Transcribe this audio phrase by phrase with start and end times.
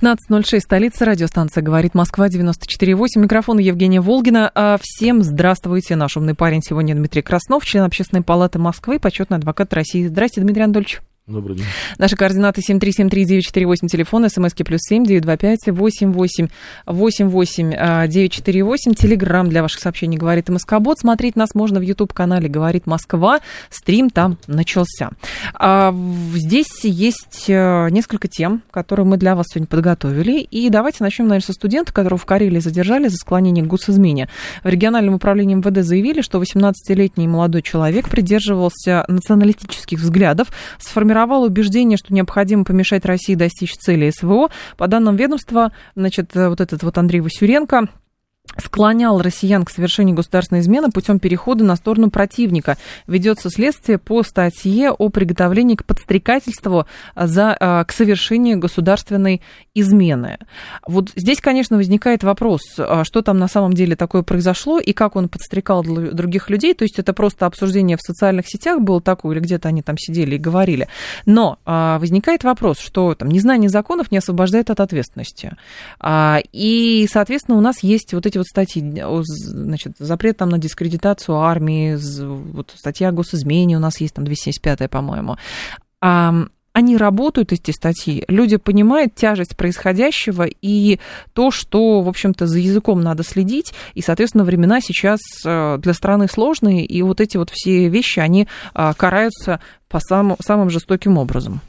[0.00, 2.96] 15.06, столица, радиостанция «Говорит Москва», 94.8.
[3.16, 4.50] Микрофон Евгения Волгина.
[4.54, 5.96] А, всем здравствуйте.
[5.96, 10.06] Наш умный парень сегодня Дмитрий Краснов, член Общественной палаты Москвы, почетный адвокат России.
[10.06, 11.00] Здравствуйте, Дмитрий Анатольевич.
[11.28, 11.66] Добрый день.
[11.98, 16.48] Наши координаты 7373948, телефон, смски плюс семь девять два пять восемь восемь
[16.86, 18.94] восемь восемь а, девять четыре восемь.
[18.94, 20.98] Телеграмм для ваших сообщений «Говорит Москобот».
[20.98, 23.40] Смотреть нас можно в YouTube-канале «Говорит Москва».
[23.68, 25.10] Стрим там начался.
[25.52, 25.94] А,
[26.32, 30.40] здесь есть э, несколько тем, которые мы для вас сегодня подготовили.
[30.40, 34.30] И давайте начнем, наверное, со студента, которого в Карелии задержали за склонение к госизмене.
[34.64, 40.48] В региональном управлении МВД заявили, что 18-летний молодой человек придерживался националистических взглядов,
[40.78, 44.50] сформировал сформировало убеждение, что необходимо помешать России достичь цели СВО.
[44.76, 47.88] По данным ведомства, значит, вот этот вот Андрей Васюренко
[48.56, 52.76] склонял россиян к совершению государственной измены путем перехода на сторону противника.
[53.06, 59.42] Ведется следствие по статье о приготовлении к подстрекательству за, а, к совершению государственной
[59.74, 60.38] измены.
[60.86, 65.16] Вот здесь, конечно, возникает вопрос, а, что там на самом деле такое произошло и как
[65.16, 66.74] он подстрекал других людей.
[66.74, 70.36] То есть это просто обсуждение в социальных сетях было такое, или где-то они там сидели
[70.36, 70.88] и говорили.
[71.26, 75.56] Но а, возникает вопрос, что там незнание законов не освобождает от ответственности.
[76.52, 78.82] И, соответственно, у нас есть вот эти вот статьи,
[79.24, 84.90] значит, запрет там на дискредитацию армии, вот статья о госизмене у нас есть, там 275
[84.90, 85.36] по-моему.
[86.00, 86.34] А,
[86.78, 91.00] они работают, эти статьи, люди понимают тяжесть происходящего и
[91.32, 96.28] то, что, в общем-то, за языком надо следить, и, соответственно, времена сейчас э, для страны
[96.28, 101.62] сложные, и вот эти вот все вещи, они а, караются по самым, самым жестоким образом.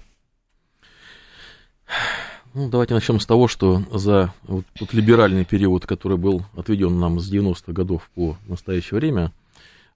[2.59, 7.17] Ну, давайте начнем с того, что за вот тот либеральный период, который был отведен нам
[7.21, 9.31] с 90-х годов по настоящее время,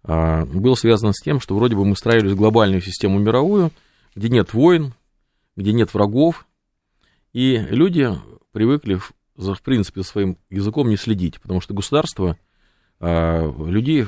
[0.01, 3.72] а, был связан с тем, что вроде бы мы строили глобальную систему мировую,
[4.16, 4.94] где нет войн,
[5.57, 6.47] где нет врагов,
[7.34, 8.18] и люди
[8.53, 8.97] привыкли,
[9.35, 12.38] в принципе, своим языком не следить, потому что государство
[13.01, 14.06] а, людей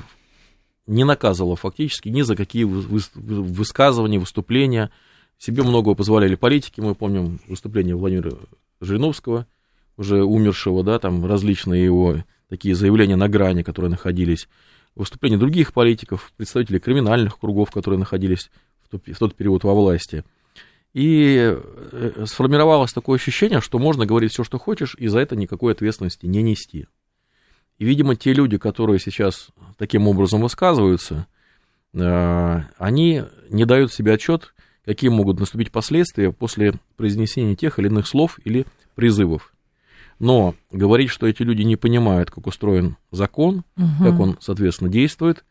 [0.88, 4.92] не наказывало фактически ни за какие высказывания, выступления,
[5.38, 6.82] себе многого позволяли политики.
[6.82, 8.32] Мы помним выступление Владимира
[8.82, 9.48] Жириновского,
[9.98, 14.48] уже умершего, да, там различные его такие заявления на грани, которые находились.
[14.96, 18.50] Выступления других политиков, представителей криминальных кругов, которые находились
[18.84, 20.24] в тот, в тот период во власти.
[20.94, 25.74] И э, сформировалось такое ощущение, что можно говорить все, что хочешь, и за это никакой
[25.74, 26.88] ответственности не нести.
[27.78, 31.28] И, видимо, те люди, которые сейчас таким образом высказываются,
[31.94, 34.55] э, они не дают себе отчет,
[34.86, 38.66] какие могут наступить последствия после произнесения тех или иных слов или
[38.96, 39.54] призывов.
[40.20, 44.04] Но говорить, что эти люди не понимают, как устроен закон, угу.
[44.04, 45.44] как он, соответственно, действует,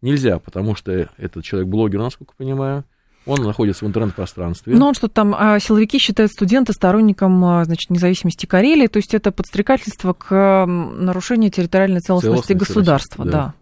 [0.00, 2.84] нельзя, потому что этот человек блогер, насколько понимаю,
[3.24, 4.74] он находится в интернет-пространстве.
[4.74, 9.14] Но он что там, а силовики считают студента сторонником, а, значит, независимости Карелии, то есть
[9.14, 13.30] это подстрекательство к нарушению территориальной целостности, целостности государства, да.
[13.30, 13.54] да.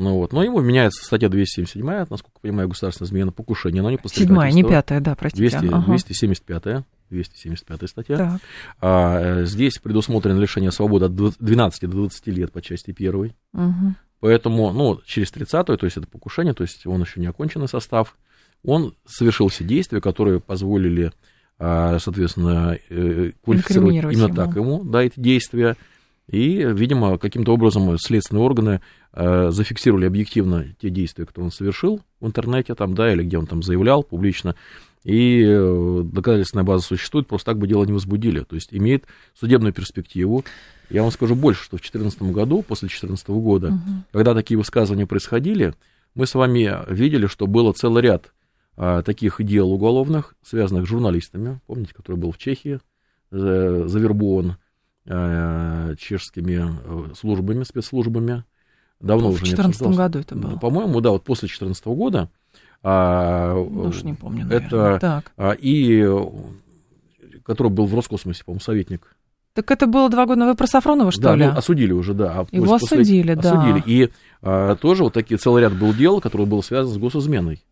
[0.00, 3.98] Ну вот, но ему меняется статья 277, насколько я понимаю, государственная измена покушения, но не
[4.06, 5.58] Седьмая, не пятая, да, простите.
[5.58, 5.84] 200, ага.
[5.86, 8.16] 275 275 статья.
[8.16, 8.40] Так.
[8.80, 13.14] А, здесь предусмотрено лишение свободы от 12 до 20 лет по части 1.
[13.52, 13.94] Угу.
[14.20, 18.16] Поэтому, ну, через 30 то есть это покушение, то есть он еще не оконченный состав,
[18.64, 21.12] он совершил все действия, которые позволили,
[21.58, 24.34] а, соответственно, э, квалифицировать именно ему.
[24.34, 25.76] так ему, да, эти действия.
[26.30, 28.80] И, видимо, каким-то образом следственные органы
[29.12, 33.48] э, зафиксировали объективно те действия, которые он совершил в интернете, там, да, или где он
[33.48, 34.54] там заявлял публично,
[35.02, 38.44] и э, доказательственная база существует, просто так бы дело не возбудили.
[38.44, 40.44] То есть имеет судебную перспективу.
[40.88, 43.78] Я вам скажу больше, что в 2014 году, после 2014 года, угу.
[44.12, 45.74] когда такие высказывания происходили,
[46.14, 48.32] мы с вами видели, что было целый ряд
[48.76, 52.80] а, таких дел уголовных, связанных с журналистами, помните, который был в Чехии,
[53.30, 54.54] завербован Э,
[55.98, 58.44] чешскими э, службами, спецслужбами.
[59.00, 60.56] Давно в уже 2014 году это было.
[60.56, 62.28] По-моему, да, вот после 2014 года.
[62.82, 64.66] А, Уж не помню, наверное.
[64.66, 65.32] Это, так.
[65.36, 66.06] А, и
[67.44, 69.16] который был в Роскосмосе, по-моему, советник.
[69.54, 71.46] Так это было два года, вы про Сафронова, что да, ли?
[71.46, 72.40] Ну, осудили уже, да.
[72.40, 73.00] А Его после...
[73.00, 73.52] осудили, да.
[73.52, 73.82] Осудили.
[73.84, 74.10] И
[74.42, 77.64] а, тоже вот такие целый ряд был дел, который был связан с госизменой.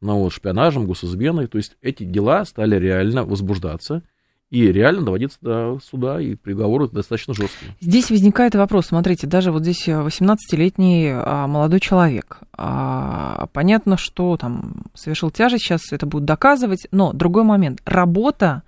[0.00, 1.46] Ну, вот, шпионажем, госизменой.
[1.46, 4.02] То есть эти дела стали реально возбуждаться.
[4.50, 7.72] И реально доводиться до суда, и приговоры достаточно жесткие.
[7.80, 14.86] Здесь возникает вопрос, смотрите, даже вот здесь 18-летний а, молодой человек, а, понятно, что там
[14.94, 18.62] совершил тяжесть, сейчас это будут доказывать, но другой момент, работа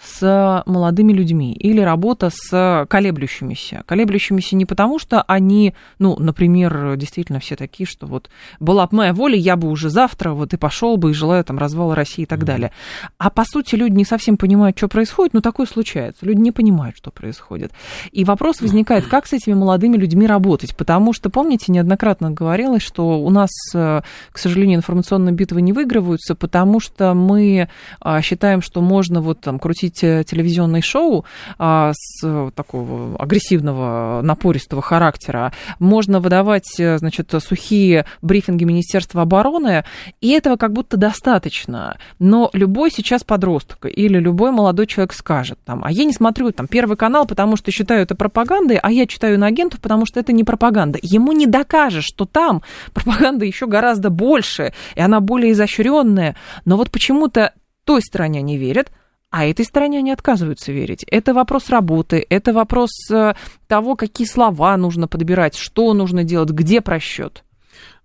[0.00, 3.82] с молодыми людьми или работа с колеблющимися.
[3.86, 8.30] Колеблющимися не потому, что они, ну, например, действительно все такие, что вот
[8.60, 11.58] была бы моя воля, я бы уже завтра вот и пошел бы и желаю там
[11.58, 12.70] развала России и так далее.
[13.18, 16.24] А по сути люди не совсем понимают, что происходит, но такое случается.
[16.24, 17.72] Люди не понимают, что происходит.
[18.12, 23.20] И вопрос возникает, как с этими молодыми людьми работать, потому что, помните, неоднократно говорилось, что
[23.20, 24.02] у нас, к
[24.34, 27.68] сожалению, информационные битвы не выигрываются, потому что мы
[28.00, 31.24] а, считаем, что можно вот там крутить запустить э, телевизионное шоу
[31.58, 39.84] а, с э, такого агрессивного, напористого характера, можно выдавать, э, значит, сухие брифинги Министерства обороны,
[40.20, 41.96] и этого как будто достаточно.
[42.18, 46.66] Но любой сейчас подросток или любой молодой человек скажет, там, а я не смотрю там
[46.68, 50.32] Первый канал, потому что считаю это пропагандой, а я читаю на агентов, потому что это
[50.32, 50.98] не пропаганда.
[51.02, 52.62] Ему не докажешь, что там
[52.92, 56.36] пропаганда еще гораздо больше, и она более изощренная.
[56.64, 57.52] Но вот почему-то
[57.84, 58.92] той стороне не верят,
[59.30, 61.04] а этой стороне они отказываются верить.
[61.04, 63.34] Это вопрос работы, это вопрос э,
[63.66, 67.44] того, какие слова нужно подбирать, что нужно делать, где просчет.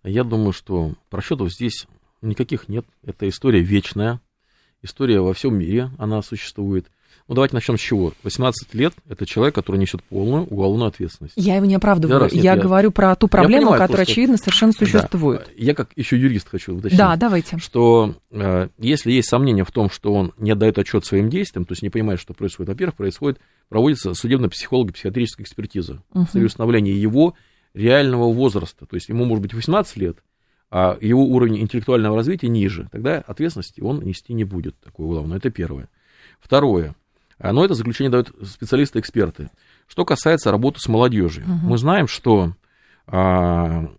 [0.03, 1.87] Я думаю, что просчетов здесь
[2.21, 2.85] никаких нет.
[3.05, 4.19] Это история вечная.
[4.81, 6.91] История во всем мире, она существует.
[7.33, 8.13] Ну, давайте начнем с чего.
[8.21, 11.33] 18 лет– это человек, который несет полную уголовную ответственность.
[11.35, 12.19] Я его не оправдываю.
[12.19, 15.41] Да, нет, я, я говорю про ту проблему, понимаю, которая, просто, очевидно, совершенно существует.
[15.47, 16.99] Да, я как еще юрист хочу уточнить.
[16.99, 17.57] Да, давайте.
[17.57, 21.71] Что э, если есть сомнения в том, что он не отдает отчет своим действиям, то
[21.71, 26.27] есть не понимает, что происходит, во-первых, происходит, проводится судебно-психолого-психиатрическая экспертиза угу.
[26.31, 27.33] с установления его
[27.73, 28.85] реального возраста.
[28.85, 30.17] То есть ему может быть 18 лет,
[30.69, 32.89] а его уровень интеллектуального развития ниже.
[32.91, 35.37] Тогда ответственности он нести не будет, такое главное.
[35.37, 35.89] Это первое.
[36.39, 36.93] Второе.
[37.51, 39.49] Но это заключение дают специалисты-эксперты.
[39.87, 41.53] Что касается работы с молодежью, угу.
[41.53, 42.53] мы знаем, что
[43.05, 43.89] а,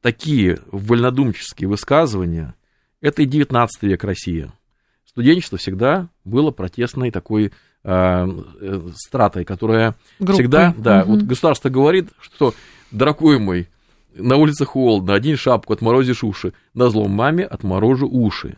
[0.00, 2.54] такие вольнодумческие высказывания
[3.00, 4.50] это и 19 век России.
[5.04, 7.52] Студенчество всегда было протестной такой
[7.84, 8.26] а,
[8.60, 10.34] э, стратой, которая Группой.
[10.34, 11.12] всегда, да, угу.
[11.12, 12.54] вот государство говорит, что,
[12.90, 13.68] дорогой мой,
[14.14, 18.56] на улице холодно, одень шапку, отморозишь уши, на злом маме отморожу уши.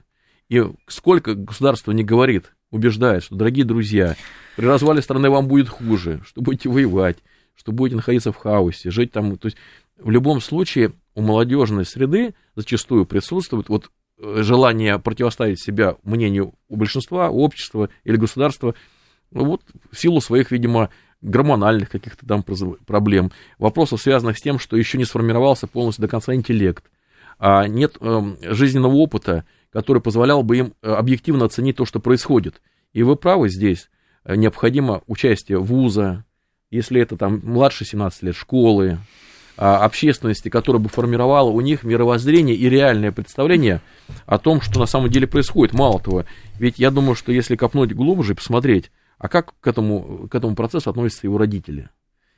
[0.48, 4.17] И сколько государство не говорит, убеждает, что, дорогие друзья,
[4.56, 7.19] при развале страны вам будет хуже, что будете воевать,
[7.55, 9.38] что будете находиться в хаосе, жить там.
[9.38, 9.56] То есть
[9.97, 16.75] в любом случае у молодежной среды зачастую присутствует вот э, желание противоставить себя мнению у
[16.76, 18.75] большинства, у общества или государства,
[19.31, 19.62] ну, вот
[19.93, 20.91] в силу своих, видимо,
[21.21, 26.35] гормональных каких-то там проблем, вопросов, связанных с тем, что еще не сформировался полностью до конца
[26.35, 26.85] интеллект,
[27.38, 29.44] а нет э, жизненного опыта,
[29.75, 32.62] который позволял бы им э, объективно оценить то, что происходит.
[32.93, 33.91] И вы правы здесь,
[34.25, 36.25] э, необходимо участие вуза,
[36.71, 38.99] если это там младше 17 лет, школы,
[39.56, 43.81] а, общественности, которая бы формировала у них мировоззрение и реальное представление
[44.26, 45.75] о том, что на самом деле происходит.
[45.75, 46.25] Мало того,
[46.59, 50.55] ведь я думаю, что если копнуть глубже и посмотреть, а как к этому, к этому
[50.55, 51.88] процессу относятся его родители?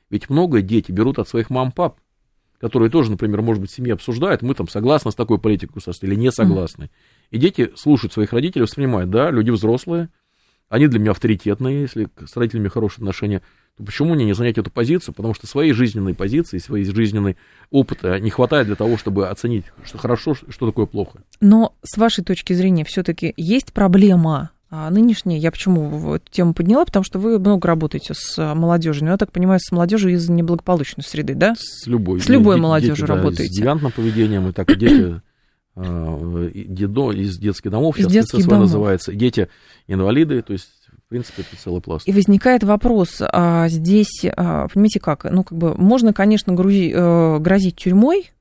[0.08, 1.98] Ведь многое дети берут от своих мам-пап
[2.58, 6.06] которые тоже, например, может быть, в семье обсуждают, мы там согласны с такой политикой государства
[6.06, 6.84] или не согласны.
[6.84, 6.90] Mm.
[7.30, 10.08] И дети слушают своих родителей, воспринимают, да, люди взрослые,
[10.68, 13.42] они для меня авторитетные, если с родителями хорошие отношения,
[13.76, 15.14] то почему мне не занять эту позицию?
[15.14, 17.36] Потому что своей жизненной позиции, своей жизненной
[17.70, 21.20] опыта не хватает для того, чтобы оценить, что хорошо, что такое плохо.
[21.40, 26.84] Но с вашей точки зрения все-таки есть проблема а нынешние, я почему эту тему подняла,
[26.84, 29.04] потому что вы много работаете с молодежью.
[29.04, 31.54] Но я так понимаю, с молодежью из неблагополучной среды, да?
[31.56, 32.20] С любой.
[32.20, 33.44] С любой молодежью работаете.
[33.44, 35.20] Да, с девиантным поведением, и так и дети а,
[35.76, 39.48] дедо, из детских домов, из сейчас ЦСВ называется, дети
[39.86, 40.70] инвалиды, то есть
[41.06, 42.08] в принципе, это целый пласт.
[42.08, 47.38] И возникает вопрос, а здесь, а, понимаете как, ну, как бы, можно, конечно, грузи, э,
[47.38, 48.32] грозить тюрьмой,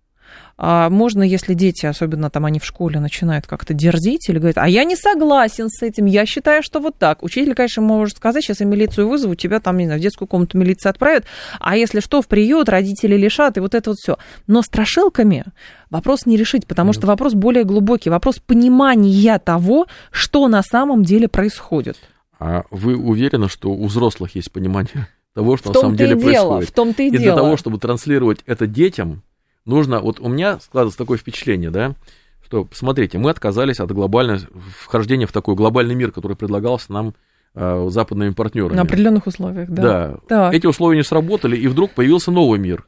[0.58, 4.86] можно, если дети, особенно там они в школе, начинают как-то дерзить или говорят, а я
[4.86, 7.24] не согласен с этим, я считаю, что вот так.
[7.24, 10.58] Учитель, конечно, может сказать, сейчас я милицию вызову, тебя там, не знаю, в детскую комнату
[10.58, 11.26] милиция отправят,
[11.60, 14.18] а если что, в приют, родители лишат, и вот это вот все.
[14.48, 15.46] Но страшилками
[15.90, 21.28] вопрос не решить, потому что вопрос более глубокий, вопрос понимания того, что на самом деле
[21.28, 21.98] происходит.
[22.40, 26.24] А вы уверены, что у взрослых есть понимание того, что в на самом деле дело,
[26.24, 26.70] происходит?
[26.70, 27.24] В том-то и, и дело.
[27.24, 29.24] для того, чтобы транслировать это детям,
[29.66, 31.96] нужно, вот у меня складывается такое впечатление, да,
[32.44, 34.40] что, смотрите, мы отказались от глобального
[34.80, 37.16] вхождения в такой глобальный мир, который предлагался нам
[37.56, 38.76] э, западными партнерами.
[38.76, 39.82] На определенных условиях, да.
[39.82, 40.18] Да.
[40.28, 40.54] Так.
[40.54, 42.88] Эти условия не сработали, и вдруг появился новый мир.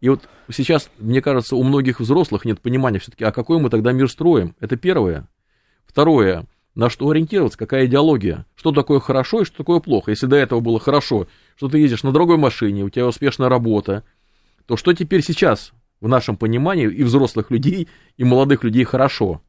[0.00, 3.92] И вот сейчас, мне кажется, у многих взрослых нет понимания все-таки, а какой мы тогда
[3.92, 4.54] мир строим?
[4.60, 5.28] Это первое.
[5.86, 6.46] Второе.
[6.74, 10.10] на что ориентироваться, какая идеология, что такое хорошо и что такое плохо.
[10.10, 11.26] Если до этого было хорошо,
[11.56, 14.04] что ты ездишь на другой машине, у тебя успешная работа,
[14.66, 15.72] то что теперь сейчас
[16.02, 19.40] в нашем понимании и взрослых людей, и молодых людей хорошо?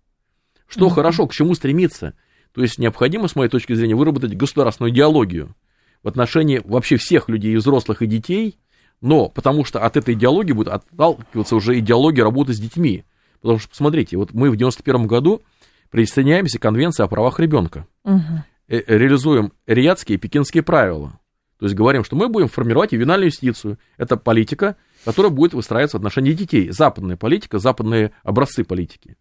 [0.68, 0.94] Что mm-hmm.
[0.94, 2.14] хорошо, к чему стремиться?
[2.54, 5.56] То есть необходимо, с моей точки зрения, выработать государственную идеологию
[6.04, 8.60] в отношении вообще всех людей, и взрослых, и детей,
[9.02, 13.04] но потому что от этой идеологии будет отталкиваться уже идеология работы с детьми.
[13.42, 15.42] Потому что, посмотрите, вот мы в 91 году
[15.90, 17.88] присоединяемся к Конвенции о правах ребенка.
[18.04, 18.22] Угу.
[18.68, 21.20] Реализуем риядские и пекинские правила.
[21.58, 23.80] То есть говорим, что мы будем формировать ювенальную юстицию.
[23.98, 26.70] Это политика, которая будет выстраиваться в отношении детей.
[26.70, 29.18] Западная политика, западные образцы политики.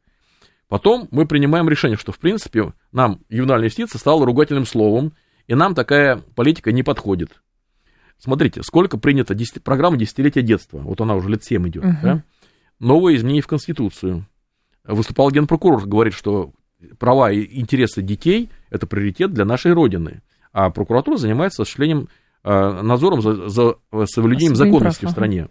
[0.69, 5.12] Потом мы принимаем решение, что, в принципе, нам ювенальная юстиция стала ругательным словом,
[5.47, 7.43] и нам такая политика не подходит.
[8.19, 10.79] Смотрите, сколько принято 10, программа десятилетия детства.
[10.79, 11.85] Вот она уже лет 7 идет.
[11.85, 11.97] Угу.
[12.03, 12.23] Да?
[12.79, 14.27] Новые изменения в Конституцию.
[14.85, 16.53] Выступал генпрокурор, говорит, что
[16.99, 20.23] права и интересы детей– это приоритет для нашей Родины.
[20.53, 22.09] А прокуратура занимается осуществлением,
[22.45, 25.49] э, надзором за, за соблюдением законности прав, в стране.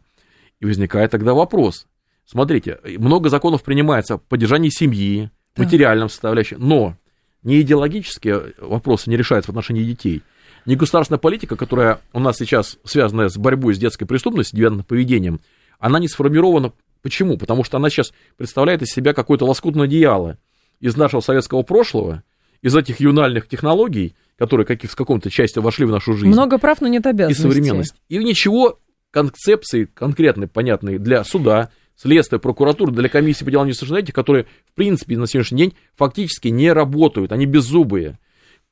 [0.61, 1.87] И возникает тогда вопрос,
[2.31, 5.63] Смотрите, много законов принимается о поддержании семьи, да.
[5.63, 6.95] материальном составляющем, но
[7.43, 10.21] не идеологические вопросы не решаются в отношении детей,
[10.65, 15.41] не государственная политика, которая у нас сейчас связана с борьбой с детской преступностью, девиантным поведением,
[15.77, 16.71] она не сформирована.
[17.01, 17.37] Почему?
[17.37, 20.37] Потому что она сейчас представляет из себя какое-то лоскутное одеяло
[20.79, 22.23] из нашего советского прошлого,
[22.61, 26.31] из этих юнальных технологий, которые каких, в каком-то части вошли в нашу жизнь.
[26.31, 27.41] Много прав, но нет обязанностей.
[27.41, 27.95] И современность.
[28.07, 28.79] И ничего
[29.11, 35.17] концепции конкретной, понятной для суда, следствия, прокуратуры, для комиссии по делам несовершеннолетних, которые, в принципе,
[35.17, 38.17] на сегодняшний день фактически не работают, они беззубые.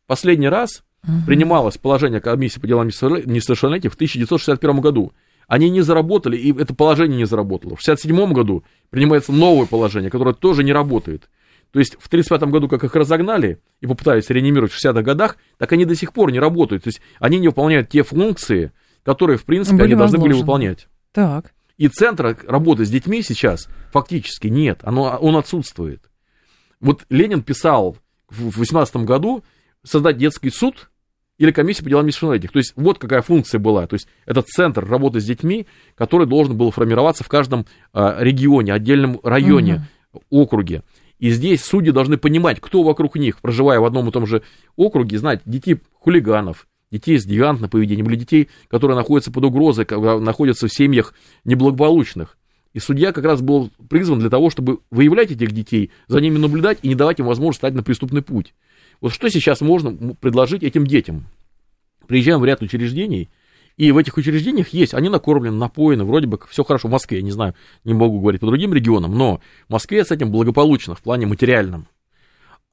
[0.08, 1.14] Последний раз угу.
[1.28, 5.14] принималось положение комиссии по делам несовершеннолетних в 1961 году.
[5.48, 7.76] Они не заработали, и это положение не заработало.
[7.76, 11.30] В 1967 году принимается новое положение, которое тоже не работает.
[11.72, 15.72] То есть в 1935 году, как их разогнали и попытались реанимировать в 60-х годах, так
[15.72, 16.84] они до сих пор не работают.
[16.84, 18.72] То есть они не выполняют те функции,
[19.10, 20.88] которые, в принципе, были они должны были выполнять.
[21.14, 21.56] Так.
[21.78, 26.12] И центра работы с детьми сейчас фактически нет, оно, он отсутствует.
[26.80, 27.98] Вот Ленин писал
[28.30, 29.44] в 18 году
[29.84, 30.92] создать детский суд
[31.40, 32.52] или комиссию по делам несовершеннолетних.
[32.52, 33.88] То есть вот какая функция была.
[33.88, 38.74] То есть это центр работы с детьми, который должен был формироваться в каждом а, регионе,
[38.74, 40.44] отдельном районе, угу.
[40.44, 40.84] округе.
[41.18, 44.44] И здесь судьи должны понимать, кто вокруг них, проживая в одном и том же
[44.76, 49.86] округе, знать детей хулиганов, детей с девиантным поведением или детей, которые находятся под угрозой,
[50.20, 51.14] находятся в семьях
[51.46, 52.38] неблагополучных.
[52.74, 56.80] И судья как раз был призван для того, чтобы выявлять этих детей, за ними наблюдать
[56.82, 58.54] и не давать им возможность стать на преступный путь.
[59.02, 61.26] Вот что сейчас можно предложить этим детям?
[62.08, 63.30] Приезжаем в ряд учреждений,
[63.78, 67.24] и в этих учреждениях есть, они накормлены, напоены, вроде бы все хорошо в Москве, я
[67.24, 67.56] не знаю,
[67.86, 71.88] не могу говорить по другим регионам, но в Москве с этим благополучно в плане материальном.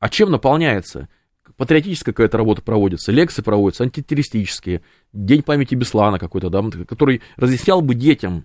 [0.00, 1.08] А чем наполняется?
[1.56, 4.82] Патриотическая какая-то работа проводится, лекции проводятся, антитеррористические,
[5.12, 8.44] День памяти Беслана какой-то, да, который разъяснял бы детям,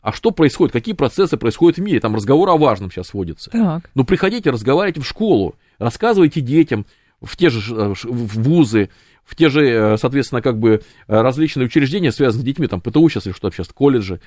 [0.00, 3.50] а что происходит, какие процессы происходят в мире, там разговор о важном сейчас сводится.
[3.50, 3.88] Так.
[3.94, 6.86] Ну, приходите, разговаривайте в школу, рассказывайте детям
[7.20, 8.90] в те же э, в вузы,
[9.24, 13.08] в те же, э, соответственно, как бы э, различные учреждения, связанные с детьми, там ПТУ
[13.08, 14.20] сейчас или что сейчас, колледжи.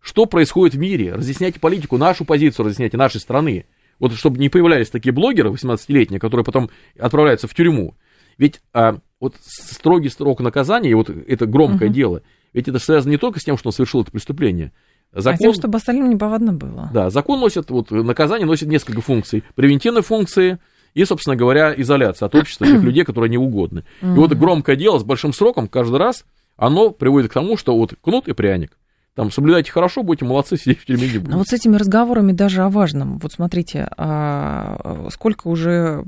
[0.00, 1.14] Что происходит в мире?
[1.14, 3.66] Разъясняйте политику, нашу позицию разъясняйте, нашей страны.
[3.98, 7.94] Вот чтобы не появлялись такие блогеры 18-летние, которые потом отправляются в тюрьму.
[8.38, 11.94] Ведь а, вот строгий срок наказания, и вот это громкое угу.
[11.94, 12.22] дело,
[12.52, 14.72] ведь это связано не только с тем, что он совершил это преступление.
[15.12, 16.90] Закон, а тем, чтобы остальным неповадно было.
[16.92, 19.44] Да, закон носит, вот наказание носит несколько функций.
[19.54, 20.58] Превентивные функции
[20.92, 23.84] и, собственно говоря, изоляция от общества тех людей, которые не угодны.
[24.02, 26.24] И вот громкое дело с большим сроком каждый раз,
[26.56, 28.76] оно приводит к тому, что вот кнут и пряник.
[29.16, 31.30] Там соблюдайте хорошо, будете молодцы, сидеть в тюрьме не будете.
[31.30, 33.18] Но вот с этими разговорами даже о важном.
[33.18, 36.04] Вот смотрите, а сколько уже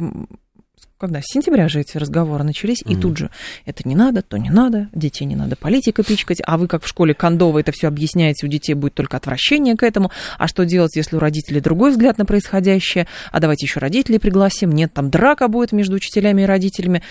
[0.98, 2.92] когда с сентября же эти разговоры начались, mm-hmm.
[2.92, 3.30] и тут же
[3.64, 6.88] это не надо, то не надо, детей не надо политика пичкать, а вы как в
[6.88, 10.96] школе Кондова это все объясняете, у детей будет только отвращение к этому, а что делать,
[10.96, 15.46] если у родителей другой взгляд на происходящее, а давайте еще родителей пригласим, нет, там драка
[15.46, 17.04] будет между учителями и родителями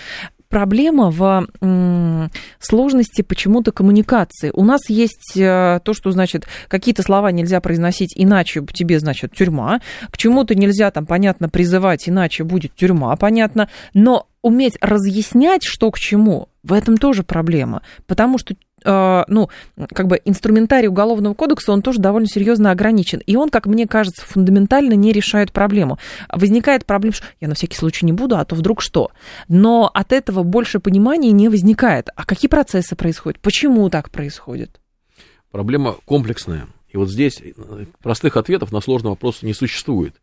[0.48, 4.50] проблема в сложности почему-то коммуникации.
[4.54, 9.80] У нас есть э, то, что, значит, какие-то слова нельзя произносить иначе, тебе, значит, тюрьма.
[10.10, 13.68] К чему-то нельзя, там, понятно, призывать, иначе будет тюрьма, понятно.
[13.94, 17.82] Но уметь разъяснять, что к чему, в этом тоже проблема.
[18.06, 19.48] Потому что э, ну,
[19.92, 23.20] как бы инструментарий Уголовного кодекса, он тоже довольно серьезно ограничен.
[23.26, 25.98] И он, как мне кажется, фундаментально не решает проблему.
[26.32, 29.10] Возникает проблема, что я на всякий случай не буду, а то вдруг что.
[29.48, 32.08] Но от этого больше понимания не возникает.
[32.16, 33.40] А какие процессы происходят?
[33.40, 34.80] Почему так происходит?
[35.50, 36.66] Проблема комплексная.
[36.88, 37.42] И вот здесь
[38.02, 40.14] простых ответов на сложный вопрос не существует.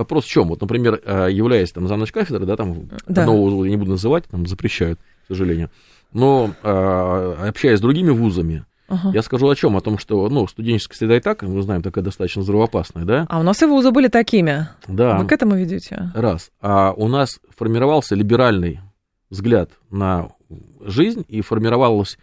[0.00, 0.48] Вопрос в чем?
[0.48, 3.22] Вот, например, э, являясь там замнач кафедры, да, там Да.
[3.22, 5.70] одного я не буду называть, там запрещают, к сожалению.
[6.12, 9.12] Но э, общаясь с другими вузами, Ага.
[9.14, 9.76] я скажу о чем?
[9.76, 13.26] О том, что, ну, студенческая среда и так, мы знаем, такая достаточно взрывоопасная, да?
[13.28, 14.66] А у нас и вузы были такими.
[14.88, 15.16] Да.
[15.18, 16.10] Вы к этому ведете?
[16.14, 16.50] Раз.
[16.60, 18.80] А у нас формировался либеральный
[19.30, 20.30] взгляд на
[20.84, 22.18] жизнь и формировался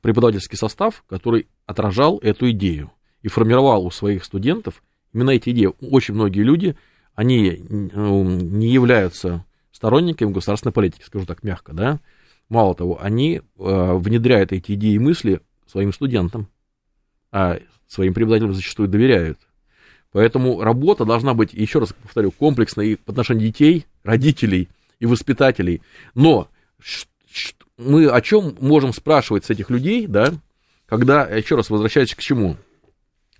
[0.00, 2.90] преподавательский состав, который отражал эту идею
[3.22, 5.70] и формировал у своих студентов именно эти идеи.
[5.82, 6.76] Очень многие люди,
[7.16, 11.98] они не являются сторонниками государственной политики, скажу так мягко, да.
[12.48, 16.48] Мало того, они э, внедряют эти идеи и мысли своим студентам,
[17.32, 17.58] а
[17.88, 19.40] своим преподавателям зачастую доверяют.
[20.12, 24.68] Поэтому работа должна быть, еще раз повторю, комплексной и в отношении детей, родителей
[25.00, 25.82] и воспитателей.
[26.14, 26.48] Но
[27.76, 30.32] мы о чем можем спрашивать с этих людей, да,
[30.86, 32.56] когда, еще раз возвращаясь к чему?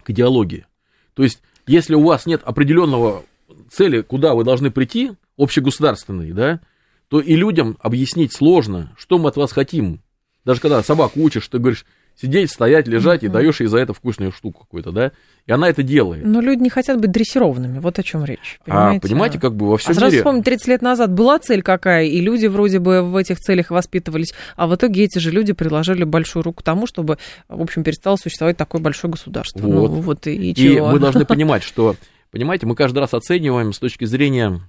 [0.02, 0.66] К идеологии.
[1.14, 3.24] То есть, если у вас нет определенного
[3.70, 6.60] цели, куда вы должны прийти, общегосударственной, да,
[7.08, 10.00] то и людям объяснить сложно, что мы от вас хотим.
[10.44, 11.84] Даже когда собаку учишь, ты говоришь,
[12.20, 15.12] сидеть, стоять, лежать, и даешь ей за это вкусную штуку какую-то, да,
[15.44, 16.24] и она это делает.
[16.24, 18.58] Но люди не хотят быть дрессированными, вот о чем речь.
[18.66, 20.18] А Понимаете, понимаете, как бы во А всем сразу мире...
[20.18, 24.32] вспомнить, 30 лет назад была цель какая, и люди вроде бы в этих целях воспитывались,
[24.56, 27.18] а в итоге эти же люди приложили большую руку к тому, чтобы,
[27.48, 29.60] в общем, перестало существовать такое большое государство.
[29.60, 29.90] Ну, Вот.
[29.90, 30.88] вот и, и И чего?
[30.92, 31.96] мы должны понимать, что,
[32.30, 34.60] понимаете, мы каждый раз оцениваем с точки зрения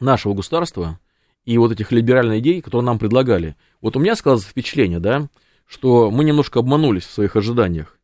[0.00, 0.98] нашего государства
[1.44, 3.56] и вот этих либеральных идей, которые нам предлагали.
[3.80, 5.28] Вот у меня складывается впечатление, да,
[5.66, 7.98] что мы немножко обманулись в своих ожиданиях.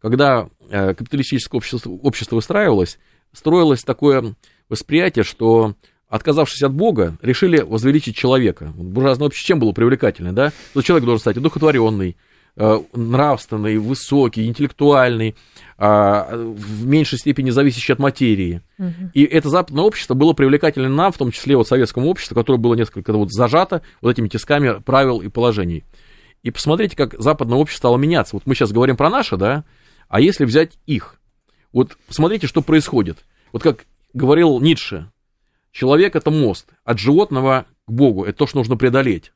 [0.00, 2.98] Когда э, капиталистическое общество, общество выстраивалось,
[3.32, 4.34] строилось такое
[4.68, 5.74] восприятие, что
[6.08, 8.72] отказавшись от Бога, решили возвеличить человека.
[8.74, 10.52] Буржуазное общество чем было привлекательное, да?
[10.72, 12.16] Что человек должен стать одухотворенный,
[12.92, 15.34] нравственный, высокий, интеллектуальный,
[15.78, 18.60] а, в меньшей степени зависящий от материи.
[18.76, 19.10] Мгм.
[19.14, 22.74] И это западное общество было привлекательно нам, в том числе вот советскому обществу, которое было
[22.74, 25.84] несколько вот зажато вот этими тисками правил и положений.
[26.42, 28.36] И посмотрите, как западное общество стало меняться.
[28.36, 29.64] Вот мы сейчас говорим про наше, да,
[30.08, 31.18] а если взять их?
[31.72, 33.24] Вот посмотрите, что происходит.
[33.52, 35.10] Вот как говорил Ницше,
[35.72, 39.32] человек это мост от животного к Богу, это то, что нужно преодолеть.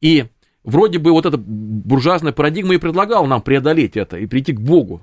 [0.00, 0.26] И
[0.68, 5.02] вроде бы вот эта буржуазная парадигма и предлагала нам преодолеть это и прийти к Богу.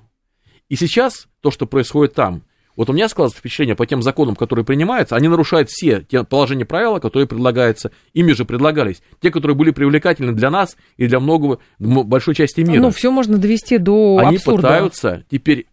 [0.69, 2.43] И сейчас то, что происходит там,
[2.75, 6.65] вот у меня складывается впечатление по тем законам, которые принимаются, они нарушают все те положения
[6.65, 11.59] правила, которые предлагаются, ими же предлагались, те, которые были привлекательны для нас и для многого,
[11.79, 12.81] большой части мира.
[12.81, 14.61] Ну, все можно довести до Они абсурда.
[14.61, 15.67] пытаются теперь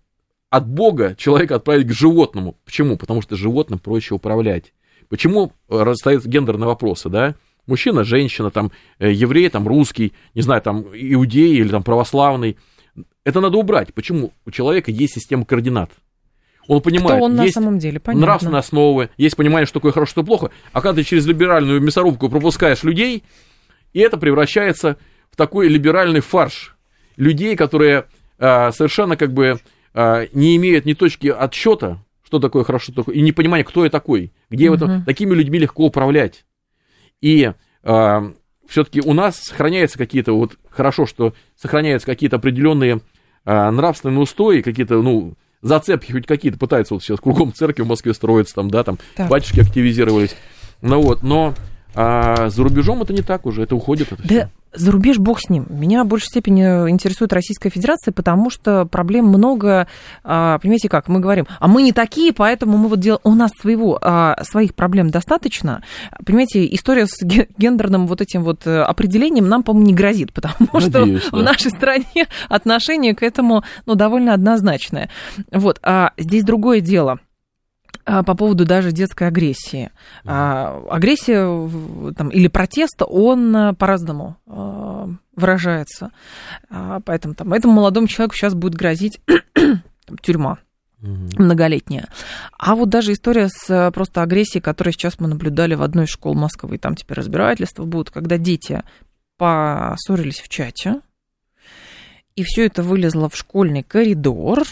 [0.48, 2.56] от Бога человека отправить к животному.
[2.64, 2.96] Почему?
[2.96, 4.72] Потому что животным проще управлять.
[5.08, 7.34] Почему э, расстаются гендерные вопросы, да?
[7.66, 12.56] Мужчина, женщина, там, э, еврей, там, русский, не знаю, там, иудей или там православный.
[13.24, 13.94] Это надо убрать.
[13.94, 14.32] Почему?
[14.44, 15.90] У человека есть система координат.
[16.68, 18.26] Он понимает, Кто он на есть самом деле, понятно.
[18.26, 20.50] нравственные основы, есть понимание, что такое хорошо, что плохо.
[20.72, 23.24] А когда ты через либеральную мясорубку пропускаешь людей,
[23.92, 24.96] и это превращается
[25.30, 26.76] в такой либеральный фарш
[27.16, 28.06] людей, которые
[28.38, 29.60] а, совершенно как бы
[29.92, 33.84] а, не имеют ни точки отсчета, что такое хорошо, что такое, и не понимания, кто
[33.84, 36.44] я такой, где в этом, такими людьми легко управлять.
[37.22, 37.52] И
[38.68, 43.00] все-таки у нас сохраняются какие-то, вот хорошо, что сохраняются какие-то определенные
[43.44, 48.14] а, нравственные устои, какие-то, ну, зацепки хоть какие-то пытаются вот сейчас кругом церкви в Москве
[48.14, 49.28] строиться, там, да, там, Так.
[49.28, 50.36] батюшки активизировались.
[50.80, 51.54] Ну вот, но
[51.94, 54.12] а, за рубежом это не так уже, это уходит.
[54.12, 54.50] Это Да, всё.
[54.74, 55.66] За рубеж бог с ним.
[55.68, 59.86] Меня в большей степени интересует Российская Федерация, потому что проблем много.
[60.24, 61.08] А, Понимаете как?
[61.08, 63.20] Мы говорим, а мы не такие, поэтому мы вот делаем...
[63.24, 65.82] У нас своего, а, своих проблем достаточно.
[66.24, 70.80] Понимаете, история с ге- гендерным вот этим вот э, определением нам, по-моему, не грозит, потому
[70.80, 71.42] что Надеюсь, в да.
[71.42, 75.10] нашей стране отношение к этому, ну, довольно однозначное.
[75.50, 77.20] Вот, а здесь другое дело
[78.04, 79.90] по поводу даже детской агрессии.
[80.24, 81.44] А, агрессия
[82.16, 86.10] там, или протест, он а, по-разному а, выражается.
[86.70, 89.20] А, поэтому там, этому молодому человеку сейчас будет грозить
[90.22, 90.58] тюрьма
[91.02, 92.08] многолетняя.
[92.58, 96.10] А вот даже история с а, просто агрессией, которую сейчас мы наблюдали в одной из
[96.10, 98.82] школ Москвы, там теперь разбирательства будут, когда дети
[99.36, 101.00] поссорились в чате,
[102.36, 104.62] и все это вылезло в школьный коридор,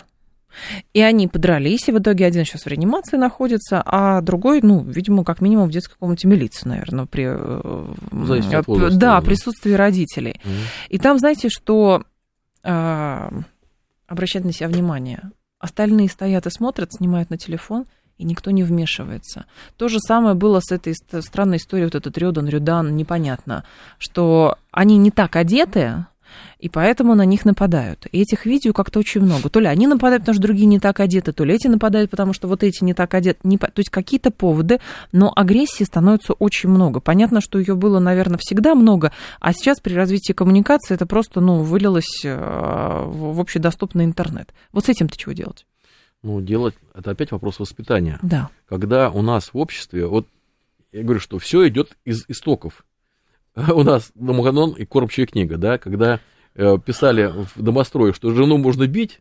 [0.93, 5.25] и они подрались, и в итоге один сейчас в реанимации находится, а другой, ну, видимо,
[5.25, 7.95] как минимум в детской комнате милиции, наверное, при, э,
[8.27, 10.41] Зависит от э, возраста, да, присутствии родителей.
[10.45, 10.55] Мгм.
[10.89, 12.03] И там, знаете, что
[12.63, 13.31] а,
[14.07, 15.31] обращать на себя внимание.
[15.59, 17.87] Остальные стоят и смотрят, снимают на телефон,
[18.19, 19.47] и никто не вмешивается.
[19.79, 23.65] То же самое было с этой ст- странной историей, вот этот Рёдан, Рюдан, непонятно,
[23.99, 26.07] что они не так одеты,
[26.61, 28.07] и поэтому на них нападают.
[28.13, 29.49] И этих видео как-то очень много.
[29.49, 32.33] То ли они нападают, потому что другие не так одеты, то ли эти нападают, потому
[32.33, 33.41] что вот эти не так одеты.
[33.45, 34.81] Не, то есть какие-то поводы,
[35.13, 37.01] но агрессии становится очень много.
[37.01, 41.63] Понятно, что ее было, наверное, всегда много, а сейчас при развитии коммуникации это просто, ну,
[41.63, 42.35] вылилось э,
[43.07, 44.53] в общедоступный интернет.
[44.73, 45.67] Вот с этим ты чего делать?
[46.23, 48.19] Ну, делать, это опять вопрос воспитания.
[48.21, 48.51] Да.
[48.69, 50.27] Когда у нас в обществе, вот
[50.93, 52.85] я говорю, что все идет из истоков.
[53.55, 56.21] У нас Домоганон и Кормчая книга, да, когда
[56.55, 59.21] писали в домострое, что жену можно бить,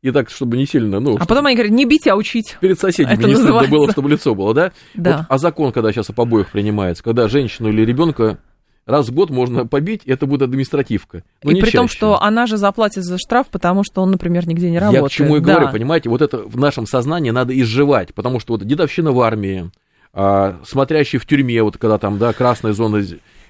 [0.00, 1.16] и так, чтобы не сильно, ну...
[1.18, 2.56] А потом они говорят, не бить, а учить.
[2.60, 3.64] Перед соседями это не называется.
[3.64, 4.72] стыдно было, чтобы лицо было, да?
[4.94, 5.18] Да.
[5.18, 8.38] Вот, а закон, когда сейчас о побоях принимается, когда женщину или ребенка
[8.86, 11.24] раз в год можно побить, это будет административка.
[11.42, 11.78] Но и при чаще.
[11.78, 15.02] том, что она же заплатит за штраф, потому что он, например, нигде не работает.
[15.02, 18.54] Я к чему и говорю, понимаете, вот это в нашем сознании надо изживать, потому что
[18.54, 19.70] вот дедовщина в армии,
[20.14, 23.02] а, смотрящий в тюрьме, вот когда там, да, красная зона,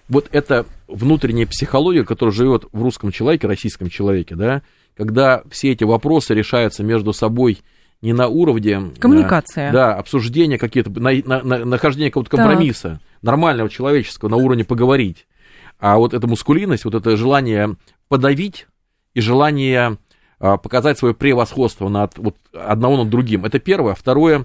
[0.09, 4.62] вот это внутренняя психология, которая живет в русском человеке, российском человеке, да,
[4.97, 7.59] когда все эти вопросы решаются между собой
[8.01, 8.92] не на уровне...
[8.99, 9.73] Коммуникация.
[9.73, 13.23] Да, обсуждения какие-то, на, на, на, нахождения какого-то компромисса, так.
[13.23, 15.27] нормального человеческого, на уровне поговорить.
[15.79, 17.77] А вот эта мускулинность, вот это желание
[18.09, 18.66] подавить
[19.14, 19.99] и желание
[20.40, 23.44] а, показать свое превосходство над вот, одного над другим.
[23.44, 23.94] Это первое.
[23.94, 24.44] Второе,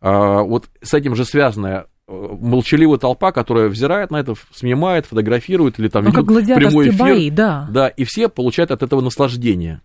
[0.00, 5.78] а, вот с этим же связанная э, молчаливая толпа, которая взирает на это, снимает, фотографирует
[5.78, 6.98] или там ну, ведут прямой эфир.
[6.98, 7.68] Бои, да.
[7.70, 9.82] да, и все получают от этого наслаждение.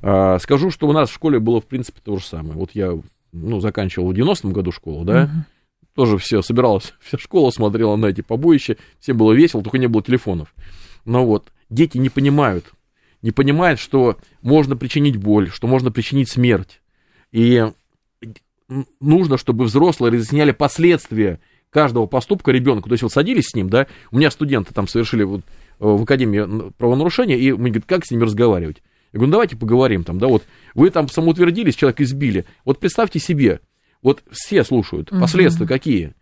[0.00, 2.54] А, скажу, что у нас в школе было, в принципе, то же самое.
[2.54, 2.96] Вот я,
[3.32, 5.44] ну, заканчивал в 90-м году школу, да, угу.
[5.94, 10.02] тоже все собиралась, вся школа смотрела на эти побоища, всем было весело, только не было
[10.02, 10.54] телефонов.
[11.04, 12.66] Но вот дети не понимают,
[13.20, 16.80] не понимают, что можно причинить боль, что можно причинить смерть.
[17.32, 17.64] И
[19.00, 21.40] нужно, чтобы взрослые разъясняли последствия
[21.74, 22.88] каждого поступка ребенку.
[22.88, 25.42] То есть вот садились с ним, да, у меня студенты там совершили вот э,
[25.80, 28.76] в академии правонарушения, и мне говорят, как с ними разговаривать?
[29.12, 32.46] Я говорю, ну давайте поговорим там, да, вот вы там самоутвердились, человека избили.
[32.64, 33.60] Вот представьте себе,
[34.02, 35.68] вот все слушают, последствия uh-huh.
[35.68, 36.14] какие?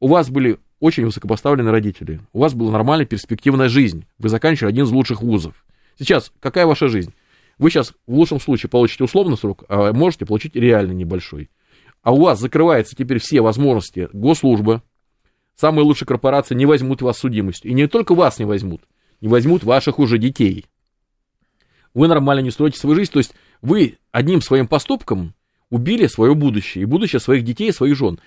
[0.00, 4.86] У вас были очень высокопоставленные родители, у вас была нормальная перспективная жизнь, вы заканчивали один
[4.86, 5.64] из лучших вузов.
[5.98, 7.12] Сейчас какая ваша жизнь?
[7.58, 11.50] Вы сейчас в лучшем случае получите условный срок, а можете получить реально небольшой
[12.02, 14.82] а у вас закрываются теперь все возможности госслужбы,
[15.56, 17.70] самые лучшие корпорации не возьмут вас судимостью.
[17.70, 18.82] И не только вас не возьмут,
[19.20, 20.66] не возьмут ваших уже детей.
[21.94, 25.34] Вы нормально не строите свою жизнь, то есть вы одним своим поступком
[25.70, 28.20] убили свое будущее, и будущее своих детей, и своих жен.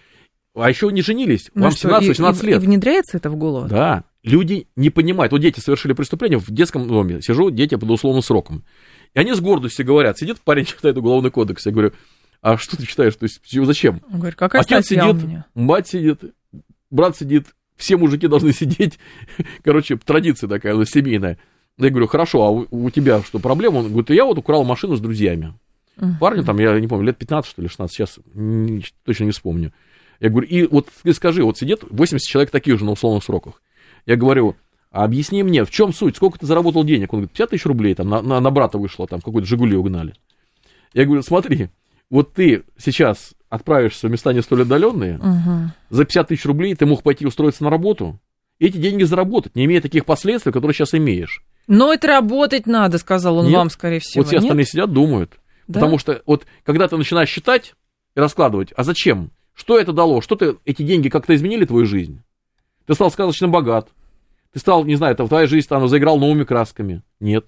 [0.55, 2.61] А еще не женились, ну вам 17-18 лет.
[2.61, 3.67] И внедряется это в голову?
[3.67, 5.31] Да, люди не понимают.
[5.31, 8.65] Вот дети совершили преступление в детском доме, сижу, дети под условным сроком.
[9.13, 11.93] И они с гордостью говорят, сидит парень, читает уголовный кодекс, я говорю,
[12.41, 13.15] а что ты читаешь?
[13.15, 14.01] То есть, зачем?
[14.11, 16.23] Он говорит, какая Отец сидит, мать сидит,
[16.89, 18.99] брат сидит, все мужики должны сидеть.
[19.63, 21.37] Короче, традиция такая, семейная.
[21.77, 23.77] Я говорю, хорошо, а у, у тебя что, проблема?
[23.77, 25.53] Он говорит, я вот украл машину с друзьями.
[25.97, 26.17] Uh-huh.
[26.19, 29.73] Парню там, я не помню, лет 15, что ли, 16, сейчас не, точно не вспомню.
[30.19, 33.61] Я говорю, и вот ты скажи, вот сидит 80 человек таких же на условных сроках.
[34.05, 34.55] Я говорю,
[34.91, 37.13] а объясни мне, в чем суть, сколько ты заработал денег?
[37.13, 40.15] Он говорит, 50 тысяч рублей, там, на, на, на брата вышло, там, какой-то Жигули угнали.
[40.93, 41.69] Я говорю, смотри,
[42.09, 45.71] вот ты сейчас отправишься в места не столь отдаленные, угу.
[45.89, 48.19] за 50 тысяч рублей ты мог пойти устроиться на работу,
[48.59, 51.43] эти деньги заработать, не имея таких последствий, которые сейчас имеешь.
[51.67, 54.21] Но это работать надо, сказал он Нет, вам, скорее всего.
[54.21, 54.69] Вот все остальные Нет?
[54.69, 55.39] сидят, думают.
[55.67, 55.79] Да?
[55.79, 57.75] Потому что вот когда ты начинаешь считать
[58.15, 59.31] и раскладывать, а зачем?
[59.53, 60.21] Что это дало?
[60.21, 62.21] Что ты, эти деньги как-то изменили твою жизнь?
[62.85, 63.89] Ты стал сказочно богат.
[64.51, 67.03] Ты стал, не знаю, твоя жизнь там заиграл новыми красками.
[67.19, 67.45] Нет.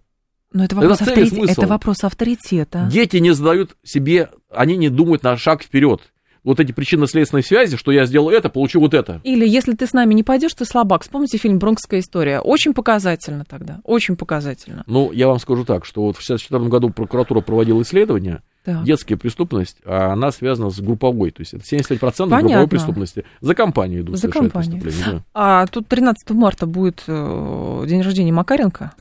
[0.53, 2.87] Но это вопрос, это, авторитет, это вопрос авторитета.
[2.91, 6.01] Дети не задают себе, они не думают на шаг вперед.
[6.43, 9.21] Вот эти причинно-следственные связи, что я сделал это, получу вот это.
[9.23, 11.03] Или если ты с нами не пойдешь, ты слабак.
[11.03, 12.39] Вспомните фильм «Бронкская история».
[12.39, 14.83] Очень показательно тогда, очень показательно.
[14.87, 18.83] Ну, я вам скажу так, что вот в 1964 году прокуратура проводила исследование, так.
[18.83, 22.39] детская преступность, а она связана с групповой, то есть это 75% Понятно.
[22.39, 23.23] групповой преступности.
[23.39, 24.81] За компанию идут За компанию.
[25.05, 25.23] Да.
[25.35, 28.93] А тут 13 марта будет э, день рождения Макаренко.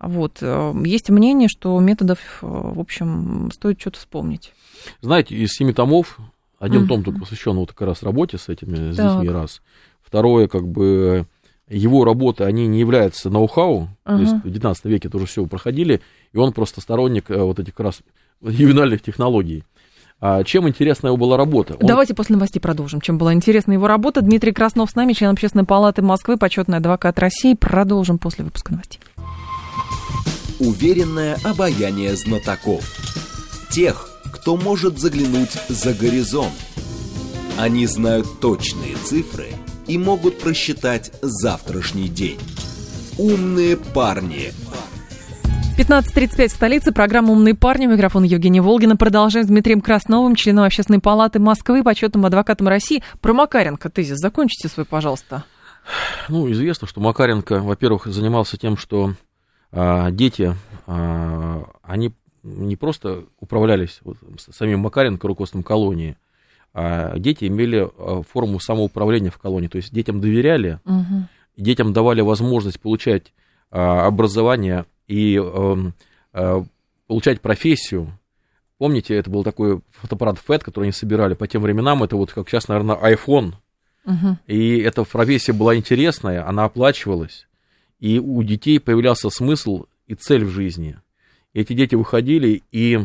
[0.00, 0.38] Вот.
[0.42, 4.52] Э, есть мнение, что методов, э, в общем, стоит что-то вспомнить.
[5.00, 6.18] Знаете, из семи томов
[6.58, 6.88] один mm-hmm.
[6.88, 9.20] том только посвящен вот как раз работе с этими, с так.
[9.20, 9.62] детьми, раз.
[10.02, 11.26] Второе, как бы,
[11.68, 14.16] его работы, они не являются ноу-хау, uh-huh.
[14.16, 16.00] то есть в 19 веке тоже все проходили,
[16.32, 18.00] и он просто сторонник э, вот этих как раз
[18.40, 19.64] ювенальных технологий.
[20.20, 21.74] А чем интересна его была работа?
[21.74, 21.86] Он...
[21.86, 23.00] Давайте после новостей продолжим.
[23.00, 24.20] Чем была интересна его работа?
[24.20, 27.54] Дмитрий Краснов с нами, член Общественной палаты Москвы, почетный адвокат России.
[27.54, 29.00] Продолжим после выпуска новостей.
[30.60, 32.84] Уверенное обаяние знатоков.
[33.70, 36.52] Тех, кто может заглянуть за горизонт.
[37.56, 39.50] Они знают точные цифры
[39.86, 42.40] и могут просчитать завтрашний день.
[43.18, 44.52] Умные парни.
[45.78, 46.90] 15.35 в столице.
[46.90, 47.86] Программа «Умные парни».
[47.86, 48.96] Микрофон Евгения Волгина.
[48.96, 53.04] Продолжаем с Дмитрием Красновым, членом Общественной палаты Москвы, почетным адвокатом России.
[53.20, 55.44] Про Макаренко тезис закончите свой, пожалуйста.
[56.28, 59.14] Ну, известно, что Макаренко, во-первых, занимался тем, что
[59.72, 60.54] дети,
[60.86, 66.16] а, они не просто управлялись вот, самим Макаренко, руководством колонии,
[66.72, 69.68] а дети имели а, форму самоуправления в колонии.
[69.68, 71.28] То есть детям доверяли, угу.
[71.56, 73.32] детям давали возможность получать
[73.70, 75.94] а, образование и эм,
[77.06, 78.12] получать профессию.
[78.76, 82.48] Помните, это был такой фотоаппарат FED, который они собирали по тем временам, это вот как
[82.48, 83.54] сейчас, наверное, iPhone.
[84.04, 84.36] Угу.
[84.46, 87.47] И эта профессия была интересная, она оплачивалась,
[87.98, 90.98] и у детей появлялся смысл и цель в жизни.
[91.54, 93.00] Эти дети выходили, и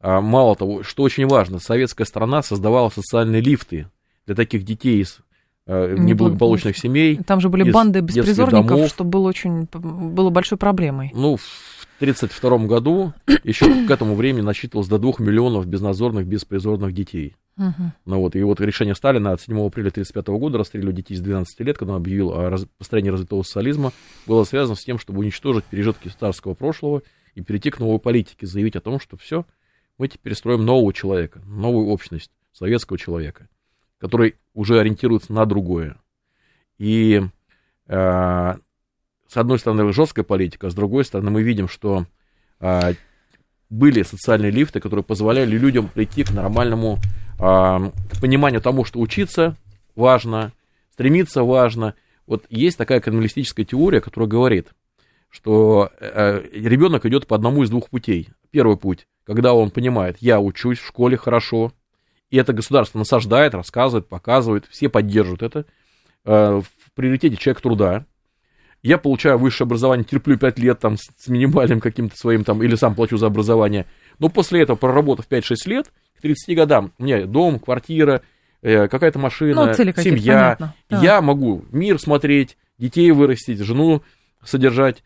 [0.00, 3.90] а, мало того, что очень важно, советская страна создавала социальные лифты
[4.26, 5.20] для таких детей из
[5.70, 7.18] Э, неблагополучных семей.
[7.26, 11.10] Там же были банды беспризорников, что было очень было большой проблемой.
[11.14, 11.36] Ну,
[11.98, 13.12] 1932 году
[13.44, 17.36] еще к этому времени насчитывалось до 2 миллионов безнадзорных, беспризорных детей.
[17.56, 17.92] Угу.
[18.06, 21.60] Ну вот, и вот решение Сталина от 7 апреля 1935 года расстреливать детей с 12
[21.60, 23.92] лет, когда он объявил о построении развитого социализма,
[24.26, 27.02] было связано с тем, чтобы уничтожить пережитки царского прошлого
[27.34, 29.44] и перейти к новой политике, заявить о том, что все,
[29.98, 33.48] мы теперь строим нового человека, новую общность, советского человека
[33.98, 35.96] который уже ориентируется на другое.
[36.78, 37.20] И
[37.86, 38.54] э,
[39.28, 42.06] с одной стороны жесткая политика, а с другой стороны мы видим, что
[42.60, 42.94] э,
[43.70, 46.98] были социальные лифты, которые позволяли людям прийти к нормальному
[47.38, 49.56] э, к пониманию тому, что учиться
[49.94, 50.52] важно,
[50.92, 51.94] стремиться важно.
[52.26, 54.68] Вот есть такая криминалистическая теория, которая говорит,
[55.28, 58.30] что э, ребенок идет по одному из двух путей.
[58.50, 61.72] Первый путь, когда он понимает, я учусь в школе хорошо,
[62.30, 65.66] и это государство насаждает, рассказывает, показывает, все поддерживают это.
[66.24, 68.06] Э, в приоритете человек труда.
[68.82, 72.94] Я получаю высшее образование, терплю 5 лет там с минимальным каким-то своим там, или сам
[72.94, 73.86] плачу за образование.
[74.18, 78.22] Но после этого, проработав 5-6 лет, к 30 годам, у меня дом, квартира,
[78.62, 80.56] э, какая-то машина, ну, семья.
[80.58, 81.02] Да.
[81.02, 84.02] Я могу мир смотреть, детей вырастить, жену
[84.44, 85.02] содержать.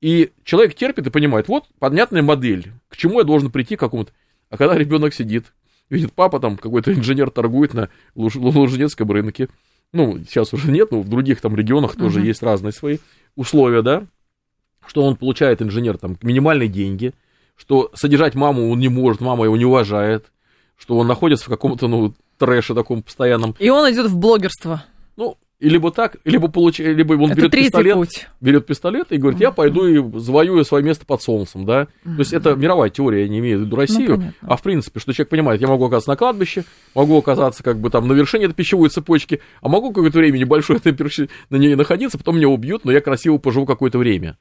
[0.00, 4.12] И человек терпит и понимает, вот понятная модель, к чему я должен прийти к какому-то.
[4.50, 5.46] А когда ребенок сидит,
[5.88, 9.48] видит папа там какой-то инженер торгует на Луж, Лужнецком рынке.
[9.94, 12.26] Ну, сейчас уже нет, но в других там регионах тоже uh-huh.
[12.26, 12.98] есть разные свои
[13.36, 14.06] условия, да,
[14.86, 17.14] что он получает инженер там минимальные деньги,
[17.56, 20.26] что содержать маму он не может, мама его не уважает,
[20.76, 23.54] что он находится в каком-то, ну, трэше таком постоянном.
[23.60, 24.84] И он идет в блогерство.
[25.16, 26.78] Ну, и либо так, либо, получ...
[26.80, 28.28] либо он Это берет пистолет, путь.
[28.40, 31.86] берет пистолет и говорит, я пойду и завоюю свое место под солнцем, да.
[32.02, 35.00] То есть это мировая теория, я не имею в виду Россию, ну, а в принципе,
[35.00, 36.64] что человек понимает, я могу оказаться на кладбище,
[36.94, 40.80] могу оказаться как бы там на вершине этой пищевой цепочки, а могу какое-то время небольшое
[41.50, 44.36] на ней находиться, потом меня убьют, но я красиво поживу какое-то время.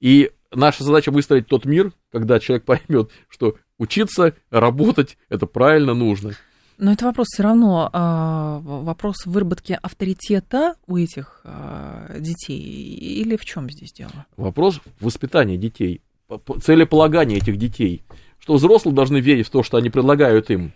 [0.00, 6.32] И наша задача выстроить тот мир, когда человек поймет, что учиться, работать, это правильно нужно.
[6.80, 13.44] Но это вопрос все равно, а, вопрос выработки авторитета у этих а, детей или в
[13.44, 14.24] чем здесь дело?
[14.38, 16.00] Вопрос воспитания детей,
[16.62, 18.02] целеполагания этих детей,
[18.38, 20.72] что взрослые должны верить в то, что они предлагают им,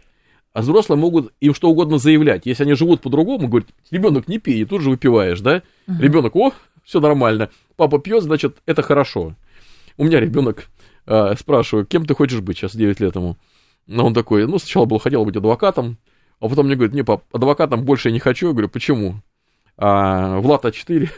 [0.53, 2.43] а взрослые могут им что угодно заявлять.
[2.45, 5.63] Если они живут по-другому, говорят, ребенок не пей, и тут же выпиваешь, да?
[5.89, 6.03] Угу.
[6.03, 6.53] Ребенок, о,
[6.85, 9.37] все нормально, папа пьет, значит, это хорошо.
[9.97, 10.67] У меня ребенок,
[11.07, 13.39] э, спрашиваю, кем ты хочешь быть сейчас, 9 лет ему?
[13.87, 15.99] Но он такой, ну, сначала был, хотел быть адвокатом,
[16.41, 18.49] а потом мне говорит, не, пап, адвокатом больше я не хочу.
[18.49, 19.17] Я говорю, почему?
[19.77, 21.09] А, Влад А4,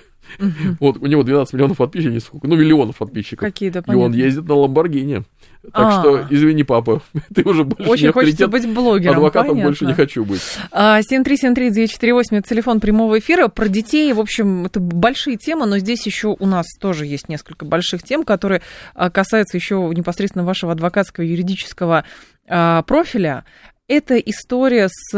[0.81, 3.47] вот у него 12 миллионов подписчиков, сколько, ну, миллионов подписчиков.
[3.47, 5.25] Какие, да, И он ездит на Ламборгини.
[5.73, 6.01] Так А-а-а.
[6.01, 7.03] что, извини, папа,
[7.35, 9.69] ты уже больше Очень не хочется быть блогером, Адвокатом понятно.
[9.69, 10.41] больше не хочу быть.
[10.73, 13.49] 7373948, а, это телефон прямого эфира.
[13.49, 17.65] Про детей, в общем, это большие темы, но здесь еще у нас тоже есть несколько
[17.65, 18.63] больших тем, которые
[18.95, 22.05] а, касаются еще непосредственно вашего адвокатского юридического
[22.49, 23.45] а, профиля.
[23.89, 25.11] Это история с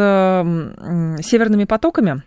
[1.23, 2.23] северными потоками.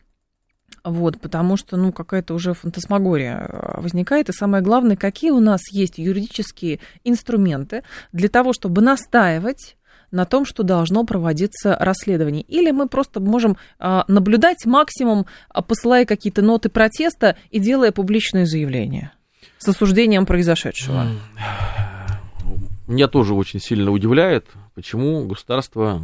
[0.84, 4.30] Вот, потому что, ну, какая-то уже фантасмагория э, возникает.
[4.30, 9.78] И самое главное, какие у нас есть юридические инструменты для того, чтобы настаивать
[10.10, 12.44] на том, что должно проводиться расследование.
[12.44, 18.46] Или мы просто можем а, наблюдать максимум, а, посылая какие-то ноты протеста и делая публичное
[18.46, 19.14] заявление
[19.58, 21.06] с осуждением произошедшего.
[22.88, 26.02] Меня тоже очень сильно удивляет, почему государство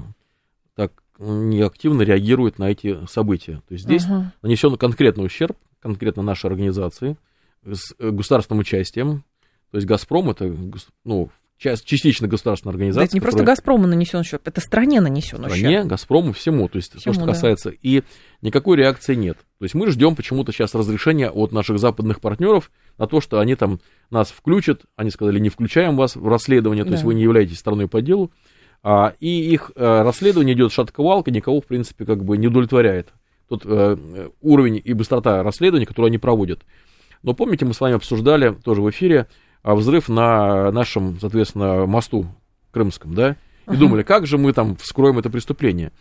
[1.19, 3.61] неактивно реагирует на эти события.
[3.67, 4.25] То есть здесь uh-huh.
[4.41, 7.17] нанесен конкретный ущерб, конкретно нашей организации,
[7.65, 9.23] с э, государственным участием.
[9.71, 10.55] То есть «Газпром»— это
[11.03, 13.01] ну, частично государственная организация.
[13.01, 15.57] Да это не просто Газпрому нанесен счет, это стране нанесен ущерб.
[15.57, 16.69] Стране, Газпрому, всему.
[16.69, 17.33] То есть всему, то, что да.
[17.33, 17.69] касается.
[17.81, 18.03] И
[18.41, 19.37] никакой реакции нет.
[19.57, 23.55] То есть мы ждем почему-то сейчас разрешения от наших западных партнеров на то, что они
[23.55, 23.79] там
[24.11, 24.81] нас включат.
[24.95, 26.95] Они сказали, не включаем вас в расследование, то да.
[26.95, 28.31] есть вы не являетесь страной по делу.
[28.89, 33.09] А, и их а, расследование идет шатковалка, никого, в принципе, как бы не удовлетворяет.
[33.49, 33.97] Тот а,
[34.41, 36.61] уровень и быстрота расследования, которую они проводят.
[37.21, 39.27] Но помните, мы с вами обсуждали тоже в эфире
[39.61, 42.27] а взрыв на нашем, соответственно, мосту
[42.71, 43.75] крымском, да, и uh-huh.
[43.75, 45.91] думали, как же мы там вскроем это преступление.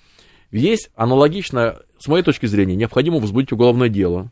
[0.53, 4.31] Есть аналогично, с моей точки зрения, необходимо возбудить уголовное дело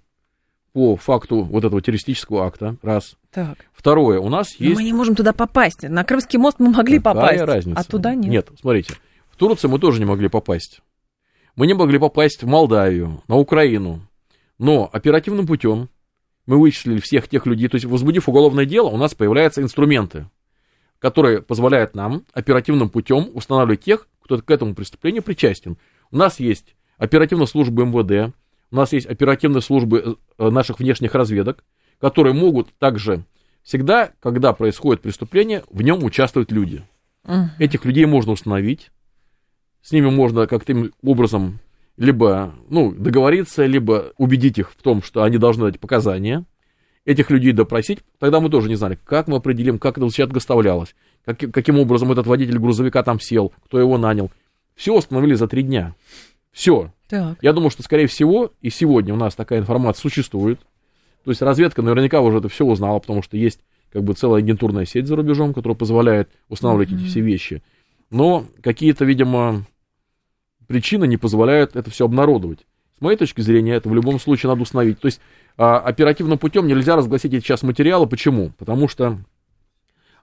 [0.75, 3.17] по факту вот этого террористического акта, раз.
[3.31, 3.57] Так.
[3.73, 4.75] Второе, у нас есть...
[4.75, 5.85] Но мы не можем туда попасть.
[5.85, 7.81] На Крымский мост мы могли Какая попасть, разница?
[7.81, 8.27] а туда нет.
[8.27, 8.95] Нет, смотрите,
[9.31, 10.81] в Турцию мы тоже не могли попасть.
[11.55, 14.01] Мы не могли попасть в Молдавию, на Украину.
[14.59, 15.89] Но оперативным путем
[16.45, 20.29] мы вычислили всех тех людей, то есть возбудив уголовное дело, у нас появляются инструменты,
[20.99, 25.79] которые позволяют нам оперативным путем устанавливать тех, кто к этому преступлению причастен.
[26.11, 28.35] У нас есть оперативная служба МВД,
[28.75, 31.65] у нас есть оперативные службы э, наших внешних разведок,
[32.01, 33.25] которые могут также
[33.63, 36.83] всегда, когда происходит преступление, в нем участвуют люди.
[37.25, 37.47] Uh-huh.
[37.61, 38.91] Этих людей можно установить,
[39.81, 41.61] с ними можно как-то образом
[41.97, 46.45] либо ну, договориться, либо убедить их в том, что они должны дать показания,
[47.05, 50.97] этих людей допросить, тогда мы тоже не знали, как мы определим, как это взятка доставлялось,
[51.25, 54.33] как, каким образом этот водитель грузовика там сел, кто его нанял.
[54.75, 55.95] Все установили за три дня.
[56.55, 56.93] Все.
[57.09, 57.37] Так.
[57.43, 60.61] Я думаю, что, скорее всего, и сегодня у нас такая информация существует.
[61.25, 63.61] То есть разведка наверняка уже это все узнала, потому что есть
[63.93, 67.03] как бы целая агентурная сеть за рубежом, которая позволяет устанавливать mm-hmm.
[67.03, 67.63] эти все вещи.
[68.11, 69.65] Но какие-то, видимо,
[70.67, 72.61] причины не позволяют это все обнародовать.
[72.99, 75.01] С моей точки зрения, это в любом случае надо установить.
[75.01, 75.21] То есть
[75.57, 78.07] а, оперативным путем нельзя разгласить эти сейчас материалы.
[78.07, 78.51] Почему?
[78.59, 79.19] Потому что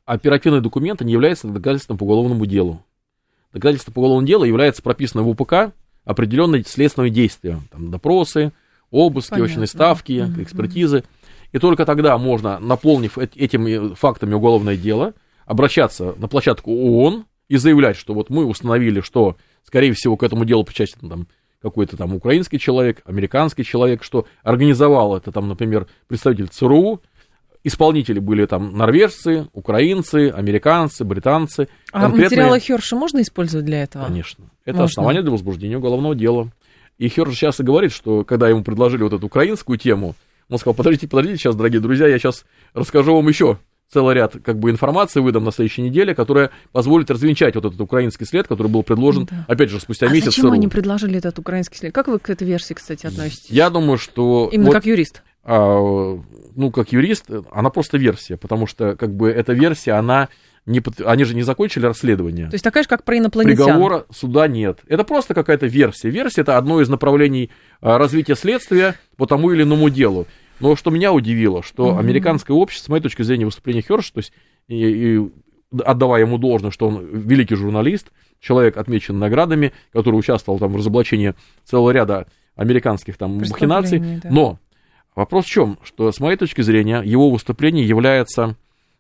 [0.06, 2.84] оперативный документ не является доказательством по уголовному делу.
[3.52, 5.74] Доказательство по уголовному делу является прописанное в УПК
[6.06, 7.60] определенные следственные действия.
[7.72, 8.52] Там, допросы,
[8.90, 9.54] обыски, Понятно.
[9.54, 10.44] очные ставки, mm-hmm.
[10.44, 11.04] экспертизы.
[11.52, 15.14] И только тогда можно, наполнив этими фактами уголовное дело,
[15.46, 20.46] обращаться на площадку ООН и заявлять, что вот мы установили, что скорее всего, к этому
[20.46, 21.28] делу причастен там
[21.62, 27.02] какой-то там украинский человек, американский человек, что организовал это там, например, представитель ЦРУ,
[27.64, 31.68] исполнители были там норвежцы, украинцы, американцы, британцы.
[31.92, 32.24] А конкретные...
[32.24, 34.06] материалы Херша можно использовать для этого?
[34.06, 34.46] Конечно.
[34.66, 34.86] Это можно.
[34.86, 36.52] основание для возбуждения уголовного дела.
[36.98, 40.16] И Херш сейчас и говорит, что когда ему предложили вот эту украинскую тему,
[40.50, 43.58] он сказал, подождите, подождите, сейчас, дорогие друзья, я сейчас расскажу вам еще
[43.92, 48.26] целый ряд как бы информации выдам на следующей неделе, которая позволит развенчать вот этот украинский
[48.26, 49.46] след, который был предложен, да.
[49.48, 50.28] опять же, спустя а месяц.
[50.28, 50.54] Зачем ЦРУ.
[50.54, 51.94] они предложили этот украинский след?
[51.94, 53.50] Как вы к этой версии, кстати, относитесь?
[53.50, 54.50] Я думаю, что...
[54.52, 55.24] Именно вот, как юрист?
[55.44, 56.20] А,
[56.56, 60.30] ну, как юрист, она просто версия, потому что как бы эта версия, она
[60.66, 62.48] не, они же не закончили расследование.
[62.48, 63.66] То есть такая же, как про инопланетян.
[63.66, 64.80] Приговора суда нет.
[64.88, 66.10] Это просто какая-то версия.
[66.10, 67.50] Версия это одно из направлений
[67.82, 70.28] а, развития следствия по тому или иному делу.
[70.60, 72.00] Но что меня удивило, что mm-hmm.
[72.00, 74.32] американское общество, с моей точки зрения, выступление Херша, то есть
[74.68, 75.32] и, и
[75.84, 81.34] отдавая ему должное, что он великий журналист, человек, отмечен наградами, который участвовал там в разоблачении
[81.64, 84.00] целого ряда американских там махинаций.
[84.22, 84.30] Да.
[84.30, 84.60] Но
[85.16, 85.78] вопрос в чем?
[85.84, 88.56] Что с моей точки зрения его выступление является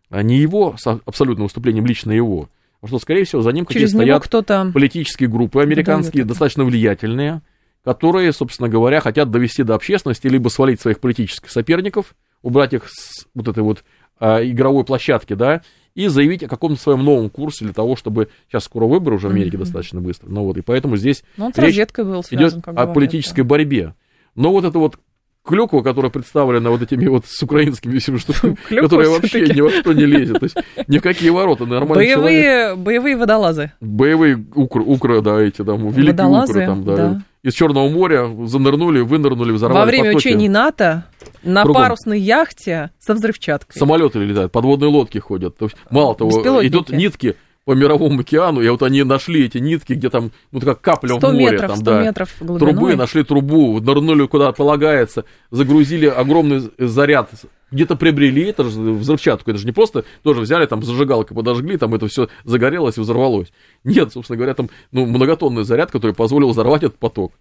[0.09, 2.49] а, не его абсолютным выступлением лично его,
[2.81, 7.41] а что, скорее всего, за ним какие-то стоят политические группы американские, достаточно влиятельные,
[7.83, 13.27] которые, собственно говоря, хотят довести до общественности, либо свалить своих политических соперников, убрать их с
[13.33, 13.83] вот этой вот
[14.19, 15.61] а, игровой площадки, да,
[15.93, 19.31] и заявить о каком-то своем новом курсе для того, чтобы сейчас скоро выборы уже в
[19.31, 19.61] Америке mm-hmm.
[19.61, 20.29] достаточно быстро.
[20.29, 23.93] Ну вот, и поэтому здесь ну, он речь идет о политической борьбе.
[24.35, 24.97] Но вот это вот
[25.45, 29.93] клюква, которая представлена вот этими вот с украинскими всеми штуками, которая вообще ни во что
[29.93, 30.39] не лезет.
[30.39, 31.65] То есть ни в какие ворота.
[31.65, 32.77] Нормальный боевые, человек.
[32.77, 33.71] Боевые водолазы.
[33.81, 36.95] Боевые укры, укры да, эти там, великие водолазы, укры там, да.
[36.95, 37.21] да.
[37.43, 40.27] Из Черного моря занырнули, вынырнули, взорвали Во время потоки.
[40.27, 41.05] учений НАТО
[41.41, 41.81] на Кругом.
[41.81, 43.79] парусной яхте со взрывчаткой.
[43.79, 45.57] Самолеты летают, подводные лодки ходят.
[45.57, 49.93] То есть, мало того, идут нитки по мировому океану, и вот они нашли эти нитки,
[49.93, 51.51] где там, ну, как капля в море.
[51.51, 52.73] Метров, там, 100 да, метров глубиной.
[52.73, 57.29] Трубы, нашли трубу, нырнули куда полагается, загрузили огромный заряд,
[57.71, 61.93] где-то приобрели это же взрывчатку, это же не просто тоже взяли, там, зажигалкой подожгли, там
[61.95, 63.51] это все загорелось и взорвалось.
[63.83, 67.33] Нет, собственно говоря, там, ну, многотонный заряд, который позволил взорвать этот поток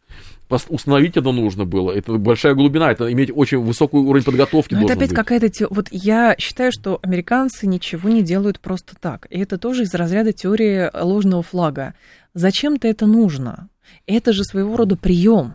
[0.69, 1.93] установить это нужно было.
[1.93, 4.75] Это большая глубина, это иметь очень высокий уровень подготовки.
[4.75, 5.49] Но это опять какая-то...
[5.49, 5.67] Те...
[5.71, 9.27] Вот я считаю, что американцы ничего не делают просто так.
[9.31, 11.95] И это тоже из разряда теории ложного флага.
[12.35, 13.69] Зачем-то это нужно?
[14.07, 15.55] Это же своего рода прием.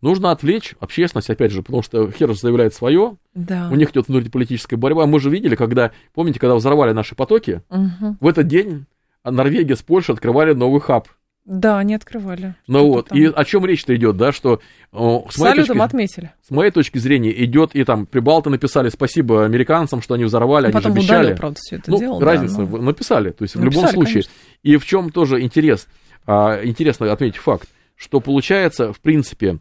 [0.00, 3.68] Нужно отвлечь общественность, опять же, потому что Херш заявляет свое, Да.
[3.70, 5.06] у них идет внутриполитическая борьба.
[5.06, 8.18] Мы же видели, когда, помните, когда взорвали наши потоки, Мгм.
[8.20, 8.86] в этот день
[9.24, 11.08] Норвегия с Польшей открывали новый хаб.
[11.44, 12.54] Да, они открывали.
[12.68, 13.18] Ну вот, там.
[13.18, 14.60] и о чем речь-то идет, да, что
[14.92, 16.32] о, с, моей Салютом точки, отметили.
[16.46, 20.72] с моей точки зрения идет, и там прибалты написали спасибо американцам, что они взорвали, они
[20.72, 21.36] Потом же удалил, обещали.
[21.36, 22.20] правда, все это ну, дело.
[22.20, 24.12] да, разница, но- в- написали, то есть в любом Написали, случае.
[24.12, 24.32] конечно.
[24.62, 25.88] И в чем тоже интерес,
[26.26, 27.68] а, интересно отметить факт,
[28.02, 29.58] что получается, в принципе,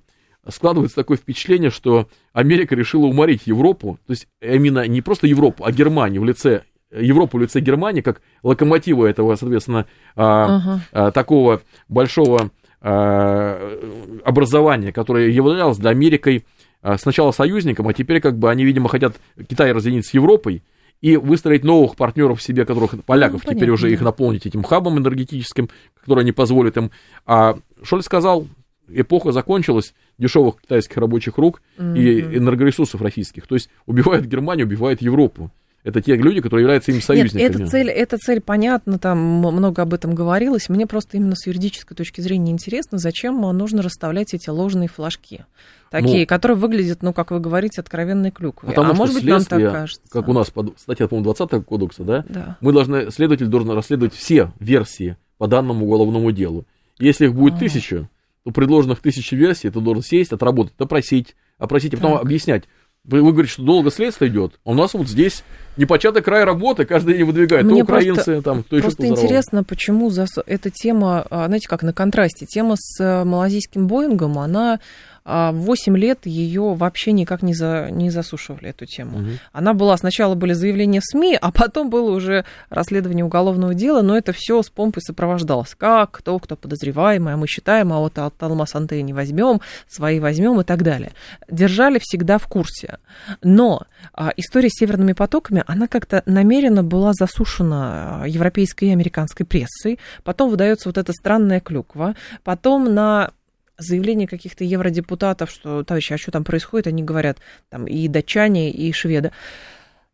[0.48, 5.72] складывается такое впечатление, что Америка решила уморить Европу, то есть именно не просто Европу, а
[5.72, 9.86] Германию в лице Европу в лице Германии, как локомотива этого, соответственно,
[10.16, 10.82] а, Ага.
[10.92, 12.50] а, такого большого
[12.82, 13.80] а,
[14.26, 16.44] образования, которое являлось для Америкой
[16.82, 19.16] а, сначала союзником, а теперь как бы они, видимо, хотят
[19.48, 20.64] Китай разъединить с Европой
[21.02, 25.00] и выстроить новых партнеров себе, которых поляков Ну, теперь понятно, уже их наполнить этим хабом
[25.00, 26.92] энергетическим, который не позволит им.
[27.26, 28.48] А Шольц сказал,
[28.88, 32.38] эпоха закончилась дешевых китайских рабочих рук и Мгм.
[32.38, 33.48] энергоресурсов российских.
[33.48, 35.52] То есть убивают Германию, убивают Европу.
[35.84, 37.42] Это те люди, которые являются им Нет, союзниками.
[37.42, 40.70] эта цель, эта цель понятна, там много об этом говорилось.
[40.70, 45.46] Мне просто именно с юридической точки зрения интересно, зачем нужно расставлять эти ложные флажки.
[45.90, 48.70] Такие, Ну, которые выглядят, ну, как вы говорите, откровенной клюквой.
[48.70, 50.02] Потому а может быть, нам так кажется.
[50.10, 52.58] как у нас под статья, по-моему, 20 кодекса, да, Да.
[52.62, 56.66] мы должны, следователь должен расследовать все версии по данному уголовному делу.
[57.00, 57.58] Если их будет А.
[57.58, 58.08] тысяча,
[58.46, 62.22] то предложенных тысячи версий ты должен сесть, отработать, допросить, опросить, а потом Так.
[62.22, 62.64] объяснять.
[63.04, 65.44] Вы, вы говорите, что долго следствие идет, а у нас вот здесь
[65.76, 67.66] непочатый край работы, каждый день выдвигают.
[67.66, 71.48] Мне то украинцы, просто- там, то еще Просто кто интересно, почему зас- эта тема, а,
[71.48, 74.80] знаете, как на контрасте, тема с э, малазийским Боингом, она
[75.24, 79.20] 8 лет ее вообще никак не, за, не засушивали, эту тему.
[79.20, 79.40] Мгм.
[79.52, 84.18] Она была, сначала были заявления в СМИ, а потом было уже расследование уголовного дела, но
[84.18, 85.76] это все с помпой сопровождалось.
[85.76, 90.20] Как, кто, кто подозреваемый, а мы считаем, а вот от Алмаз Антеи не возьмем, свои
[90.20, 91.12] возьмем и так далее.
[91.50, 92.98] Держали всегда в курсе.
[93.44, 99.46] Но а, история с северными потоками, она как-то намеренно была засушена а, европейской и американской
[99.46, 100.00] прессой.
[100.24, 102.16] Потом выдается вот эта странная клюква.
[102.44, 103.32] Потом на
[103.78, 107.38] заявление каких-то евродепутатов, что, товарищи, а что там происходит, они говорят,
[107.70, 109.32] там и датчане, и шведы.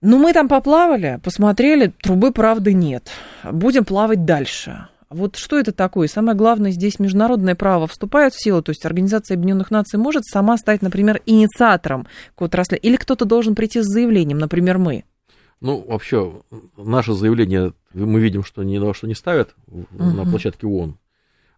[0.01, 3.10] Ну, мы там поплавали, посмотрели, трубы, правда, нет.
[3.43, 4.88] Будем плавать дальше.
[5.10, 6.08] Вот что это такое?
[6.08, 10.58] Самое главное, здесь международное право вступает в силу, то есть Организация Объединенных Наций может сама
[10.58, 15.05] стать, например, инициатором какого-то расследования, или кто-то должен прийти с заявлением, например, мы.
[15.62, 16.41] Ну, вообще,
[16.78, 20.97] наше заявление, мы видим, что ни на что не ставят в- на площадке ООН.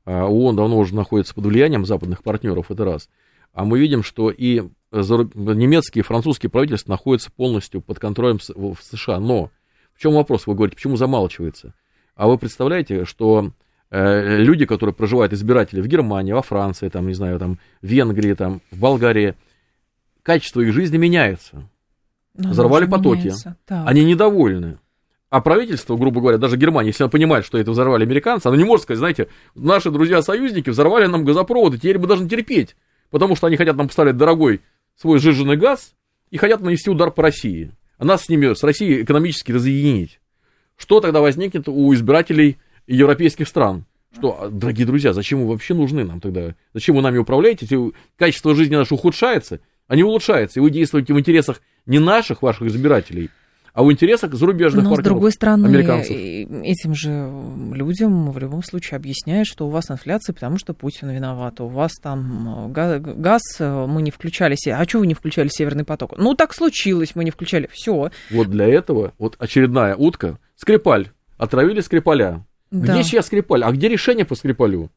[0.05, 3.09] А ООН давно уже находится под влиянием западных партнеров, это раз.
[3.53, 9.19] А мы видим, что и немецкие и французские правительства находятся полностью под контролем в США.
[9.19, 9.51] Но
[9.93, 10.47] в чем вопрос?
[10.47, 11.73] Вы говорите, почему замалчивается?
[12.15, 13.51] А вы представляете, что
[13.91, 18.33] э, люди, которые проживают, избиратели в Германии, во Франции, там, не знаю, там, в Венгрии,
[18.33, 19.35] там, в Болгарии,
[20.23, 21.69] качество их жизни меняется.
[22.35, 23.19] Но Взорвали потоки.
[23.19, 23.57] меняется.
[23.65, 23.87] Так.
[23.87, 24.79] Они недовольны.
[25.29, 28.63] А правительство, грубо говоря, даже Германия, если она понимает, что это взорвали американцы, она не
[28.63, 32.75] может сказать, знаете, наши друзья-союзники взорвали нам газопроводы, теперь мы должны терпеть,
[33.11, 34.61] потому что они хотят нам поставить дорогой
[34.99, 35.93] свой сжиженный газ
[36.31, 37.71] и хотят нанести удар по России.
[37.99, 40.19] А нас с ними, с Россией экономически разъединить.
[40.77, 42.57] Что тогда возникнет у избирателей
[42.87, 43.85] европейских стран?
[44.17, 46.55] Что, а, дорогие друзья, зачем вы вообще нужны нам тогда?
[46.73, 47.67] Зачем вы нами управляете?
[47.69, 52.41] Если качество жизни наше ухудшается, а не улучшается, и вы действуете в интересах не наших,
[52.41, 53.29] ваших избирателей,
[53.73, 56.15] а в интересах зарубежных Но, с другой стороны, американцев.
[56.15, 57.31] этим же
[57.73, 61.91] людям в любом случае объясняют, что у вас инфляция, потому что Путин виноват, у вас
[62.01, 66.13] там э, га- газ, э, мы не включали, а что вы не включали Северный поток?
[66.17, 68.11] Ну, так случилось, мы не включали, все.
[68.31, 70.37] Вот для этого вот очередная утка.
[70.55, 71.09] Скрипаль.
[71.37, 72.45] Отравили Скрипаля.
[72.71, 73.63] Где сейчас Скрипаль?
[73.63, 74.91] А где решение по Скрипалю?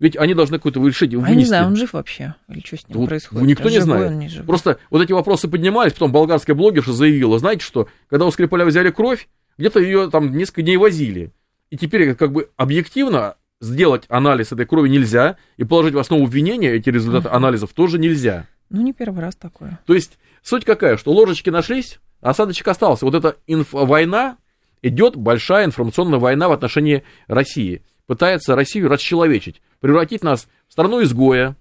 [0.00, 1.32] Ведь они должны какое-то решение А вынести.
[1.32, 2.34] я не знаю, он жив вообще?
[2.48, 3.46] Или что с ним Вот происходит?
[3.48, 4.12] никто не знает.
[4.12, 4.46] не живой?
[4.46, 8.90] Просто вот эти вопросы поднимались, потом болгарская блогерша заявила, знаете что, когда у Скрипаля взяли
[8.90, 9.28] кровь,
[9.58, 11.32] где-то ее там несколько дней возили.
[11.70, 16.70] И теперь как бы объективно сделать анализ этой крови нельзя, и положить в основу обвинения
[16.74, 17.36] эти результаты Мгм.
[17.36, 18.46] анализов тоже нельзя.
[18.70, 19.80] Ну, не первый раз такое.
[19.84, 23.04] То есть суть какая, что ложечки нашлись, а осадочек остался.
[23.04, 24.36] Вот эта инф- война,
[24.80, 27.82] идет большая информационная война в отношении России.
[28.06, 31.56] Пытается Россию расчеловечить, превратить нас в страну изгоя,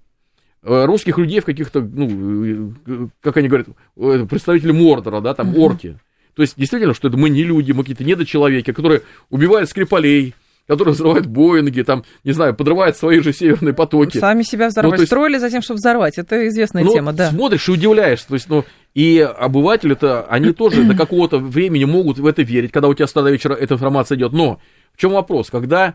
[0.64, 5.58] э, русских людей в каких-то, ну, э, как они говорят, э, представители Мордора, да, там,
[5.58, 5.98] орки.
[6.36, 10.36] То есть, действительно, что это мы не люди, мы какие-то недочеловеки, которые убивают скрипалей,
[10.68, 14.18] которые взрывают Боинги, там, не знаю, подрывают свои же северные потоки.
[14.18, 16.18] Сами себя взорвали, Ну, есть- строили за тем, чтобы взорвать.
[16.18, 17.30] Это известная Ну, тема, да.
[17.32, 18.28] смотришь и удивляешься.
[18.28, 22.88] То есть, ну, и обыватели-то, они тоже до какого-то времени могут в это верить, когда
[22.90, 24.34] у тебя с утра до вечера эта информация идет.
[24.34, 24.60] Но
[24.94, 25.50] в чем вопрос?
[25.50, 25.94] Когда э,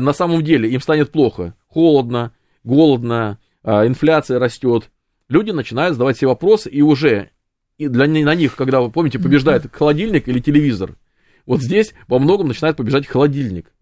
[0.00, 2.32] на самом деле им станет плохо, холодно,
[2.64, 4.90] голодно, а, инфляция растет,
[5.28, 7.30] люди начинают задавать себе вопросы, и уже
[7.78, 10.96] и для, на них, когда, вы помните, побеждает холодильник или телевизор,
[11.46, 13.72] вот здесь во многом начинает побежать холодильник.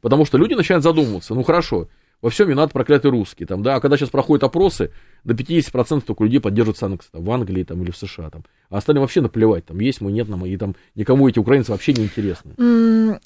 [0.00, 1.88] Потому что люди начинают задумываться, ну хорошо,
[2.20, 4.90] во всем виноват проклятый русский, там, да, а когда сейчас проходят опросы,
[5.24, 8.78] до 50% только людей поддерживают санкции там, в Англии там, или в США, там, а
[8.78, 12.04] остальным вообще наплевать, там, есть мы, нет нам, и там никому эти украинцы вообще не
[12.04, 12.52] интересны.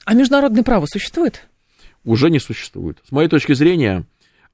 [0.04, 1.48] А международное право существует?
[2.04, 2.98] Уже не существует.
[3.06, 4.04] С моей точки зрения,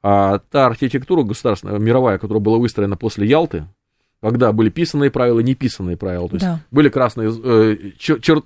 [0.03, 3.67] а, та архитектура государственная, мировая, которая была выстроена после Ялты,
[4.21, 6.61] когда были писанные правила, неписанные правила, то есть да.
[6.71, 8.43] были красные э, чер, чер,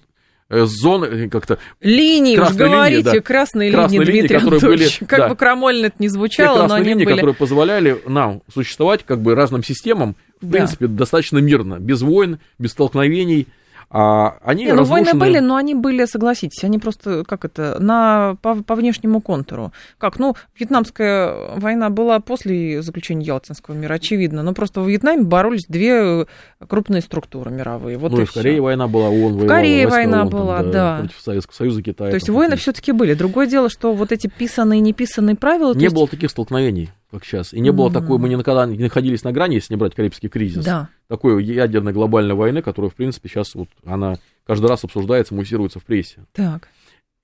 [0.50, 1.58] Э, зоны э, как-то...
[1.80, 3.20] Линии, уж говорите, линии, да.
[3.20, 6.88] красные, красные линии, Дмитрий которые были, Как да, бы крамольно это не звучало, но они
[6.88, 7.14] линии, были...
[7.14, 10.58] которые позволяли нам существовать как бы разным системам, в да.
[10.58, 13.46] принципе, достаточно мирно, без войн, без столкновений,
[13.92, 18.36] а они не, ну, войны были, но они были, согласитесь, они просто, как это, на,
[18.40, 19.72] по, по внешнему контуру.
[19.98, 25.66] Как, ну, вьетнамская война была после заключения Ялтинского мира, очевидно, но просто в Вьетнаме боролись
[25.68, 26.26] две
[26.68, 27.98] крупные структуры мировые.
[27.98, 30.72] Вот ну, и, в Корее война была, ООН В Корее война ООН, была, там, да,
[30.72, 30.98] да.
[31.00, 32.10] Против Советского Союза, Китая.
[32.10, 33.14] То есть войны все таки были.
[33.14, 35.74] Другое дело, что вот эти писанные и неписанные правила...
[35.74, 36.12] Не было есть...
[36.12, 37.52] таких столкновений как сейчас.
[37.52, 37.92] И не было mm-hmm.
[37.92, 40.64] такой, мы никогда не находились на грани, если не брать Карибский кризис.
[40.64, 40.88] Да.
[41.08, 45.84] Такой ядерной глобальной войны, которая, в принципе, сейчас вот она каждый раз обсуждается, муссируется в
[45.84, 46.24] прессе.
[46.32, 46.68] Так.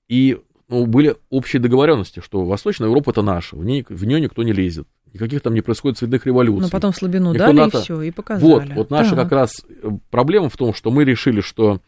[0.07, 4.43] И ну, были общие договоренности, что Восточная Европа это наша, в, ней, в нее никто
[4.43, 4.87] не лезет.
[5.13, 6.63] Никаких там не происходит цветных революций.
[6.63, 7.77] Но потом слабину Никто дали, НАТО...
[7.77, 8.49] и все, и показали.
[8.49, 9.23] Вот, вот наша так.
[9.23, 11.81] как раз э, проблема в том, что мы решили, что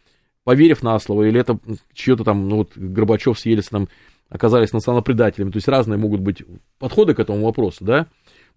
[0.45, 1.59] поверив на слово, или это
[1.93, 3.89] чье-то там, ну вот Горбачев с Ельцином
[4.29, 6.43] оказались национал-предателями, то есть разные могут быть
[6.77, 8.07] подходы к этому вопросу, да,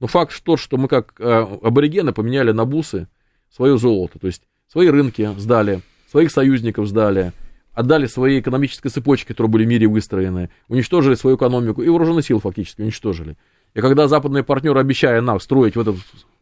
[0.01, 3.09] но факт что, что мы как э, аборигены поменяли на бусы
[3.51, 7.33] свое золото, то есть свои рынки сдали, своих союзников сдали,
[7.73, 12.41] отдали свои экономические цепочки, которые были в мире выстроены, уничтожили свою экономику и вооруженные силы
[12.41, 13.37] фактически уничтожили.
[13.75, 15.97] И когда западные партнеры, обещая нам строить в этот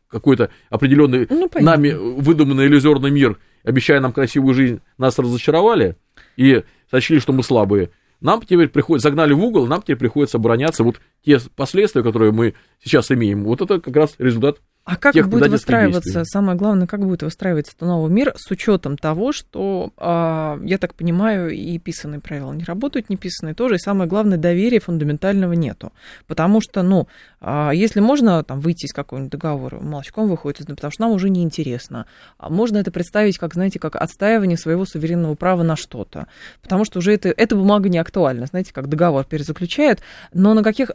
[0.08, 5.96] какой-то определенный ну, нами выдуманный иллюзорный мир, обещая нам красивую жизнь, нас разочаровали
[6.36, 10.84] и сочли, что мы слабые, нам теперь приходится, загнали в угол, нам теперь приходится обороняться.
[10.84, 15.28] Вот те последствия, которые мы сейчас имеем, вот это как раз результат а как тех
[15.28, 20.58] будет выстраиваться, самое главное, как будет выстраиваться этот новый мир с учетом того, что, а,
[20.64, 24.80] я так понимаю, и писанные правила не работают, не писанные тоже, и самое главное, доверия
[24.80, 25.92] фундаментального нету.
[26.26, 27.08] Потому что, ну,
[27.40, 32.06] а, если можно там выйти из какого-нибудь договора, молочком выходит, потому что нам уже неинтересно.
[32.38, 36.26] А можно это представить, как, знаете, как отстаивание своего суверенного права на что-то.
[36.62, 40.00] Потому что уже это, эта бумага не актуальна, знаете, как договор перезаключают,
[40.32, 40.92] но на каких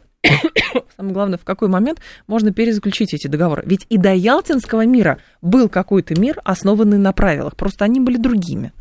[0.96, 3.62] самое главное, в какой момент можно перезаключить эти договоры.
[3.66, 8.72] Ведь и до Ялтинского мира был какой-то мир, основанный на правилах, просто они были другими.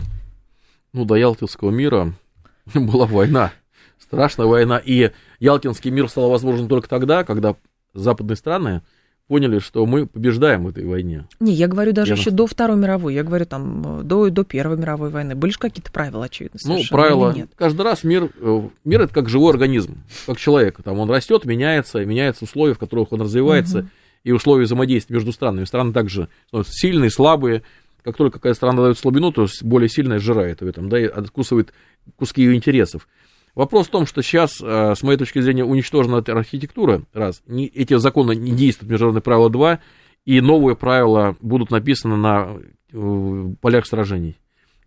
[0.94, 2.14] Ну, до Ялтинского мира
[2.74, 3.52] была война,
[4.00, 7.56] страшная война, и Ялтинский мир стал возможен только тогда, когда
[7.94, 8.82] западные страны
[9.28, 11.26] поняли, что мы побеждаем в этой войне.
[11.40, 12.38] Не, я говорю даже я еще на...
[12.38, 15.36] до Второй мировой, я говорю там до, до Первой мировой войны.
[15.36, 17.50] Были же какие-то правила, очевидно, Ну, правила, нет?
[17.56, 20.82] каждый раз мир, э, мир это как живой организм, как человек.
[20.84, 23.88] Там он растет, меняется, меняются условия, в которых он развивается, угу.
[24.24, 25.66] и условия взаимодействия между странами.
[25.66, 26.30] Страны также
[26.68, 27.64] сильные, слабые.
[28.04, 31.74] Как только какая страна дает слабину, то более сильная сжирает в этом, да, и откусывает
[32.18, 33.08] куски ее интересов.
[33.56, 37.66] Вопрос в том, что сейчас, э, с моей точки зрения, уничтожена эта архитектура, раз, не,
[37.68, 39.80] эти законы не действуют, международные правила 2,
[40.26, 42.58] и новые правила будут написаны на
[42.92, 44.38] э, полях сражений.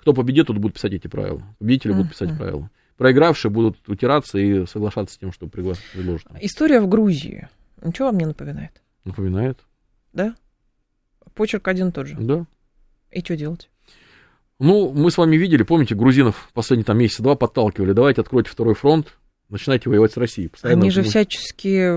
[0.01, 1.43] Кто победит, тот будет писать эти правила.
[1.59, 2.71] Победители будут писать правила.
[2.99, 6.39] Проигравшие будут утираться и соглашаться с тем, что предложено.
[6.41, 7.49] История в Грузии.
[7.83, 8.83] Ничего вам не напоминает?
[9.05, 9.61] Напоминает.
[10.12, 10.35] Да?
[11.35, 12.16] Почерк один тот же?
[12.19, 12.45] Да.
[13.11, 13.71] И что делать?
[14.61, 18.74] Ну, мы с вами видели, помните, грузинов последние там месяца два подталкивали, давайте откройте второй
[18.74, 19.16] фронт,
[19.48, 20.48] начинайте воевать с Россией.
[20.48, 21.92] Постоянно Они же всячески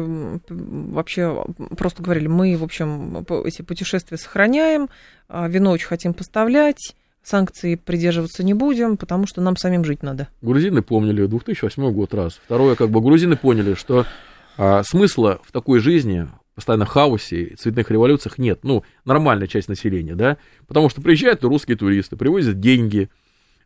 [0.49, 1.43] вообще
[1.77, 4.89] просто говорили, мы, в общем, эти путешествия сохраняем,
[5.27, 10.27] а вино очень хотим поставлять, санкции придерживаться не будем, потому что нам самим жить надо.
[10.41, 12.39] Грузины помнили 2008 год раз.
[12.45, 14.05] Второе, как бы грузины поняли, что
[14.57, 16.27] а, смысла в такой жизни
[16.61, 18.59] постоянно хаосе, цветных революциях нет.
[18.63, 20.37] Ну, нормальная часть населения, да,
[20.67, 23.09] потому что приезжают русские туристы, привозят деньги,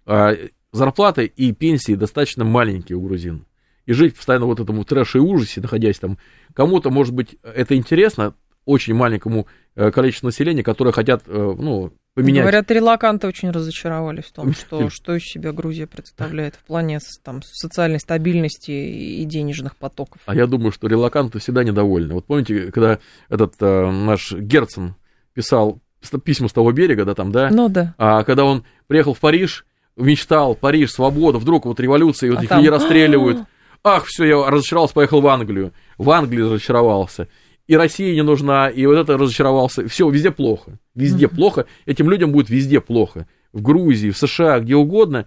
[0.05, 0.33] а
[0.71, 3.45] зарплаты и пенсии достаточно маленькие у грузин.
[3.85, 6.17] И жить постоянно вот этому трэше и ужасе, находясь там,
[6.53, 8.33] кому-то, может быть, это интересно,
[8.65, 12.43] очень маленькому э, количеству населения, которые хотят, э, ну, поменять.
[12.43, 17.41] Говорят, релаканты очень разочаровались в том, что, что из себя Грузия представляет в плане там,
[17.43, 20.21] социальной стабильности и денежных потоков.
[20.25, 22.13] А я думаю, что релаканты всегда недовольны.
[22.13, 22.99] Вот помните, когда
[23.29, 24.95] этот э, наш Герцен
[25.33, 25.79] писал
[26.23, 27.49] письма с того берега, да, там, да?
[27.51, 27.95] Ну да.
[27.97, 32.49] А когда он приехал в Париж, мечтал, Париж, свобода, вдруг вот революция, вот а их
[32.49, 32.59] там...
[32.59, 33.39] людей расстреливают.
[33.83, 35.71] Ах, все, я разочаровался, поехал в Англию.
[35.97, 37.27] В Англии разочаровался.
[37.67, 39.87] И Россия не нужна, и вот это разочаровался.
[39.87, 40.77] Все, везде плохо.
[40.93, 41.35] Везде uh-huh.
[41.35, 41.65] плохо.
[41.85, 43.27] Этим людям будет везде плохо.
[43.53, 45.25] В Грузии, в США, где угодно.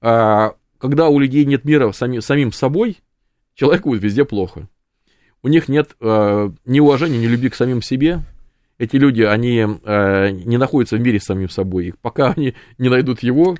[0.00, 2.98] А, когда у людей нет мира сами, самим собой,
[3.54, 4.68] человеку будет везде плохо.
[5.42, 8.20] У них нет а, ни уважения, ни любви к самим себе.
[8.78, 11.88] Эти люди, они а, не находятся в мире с самим собой.
[11.88, 13.56] И пока они не найдут его,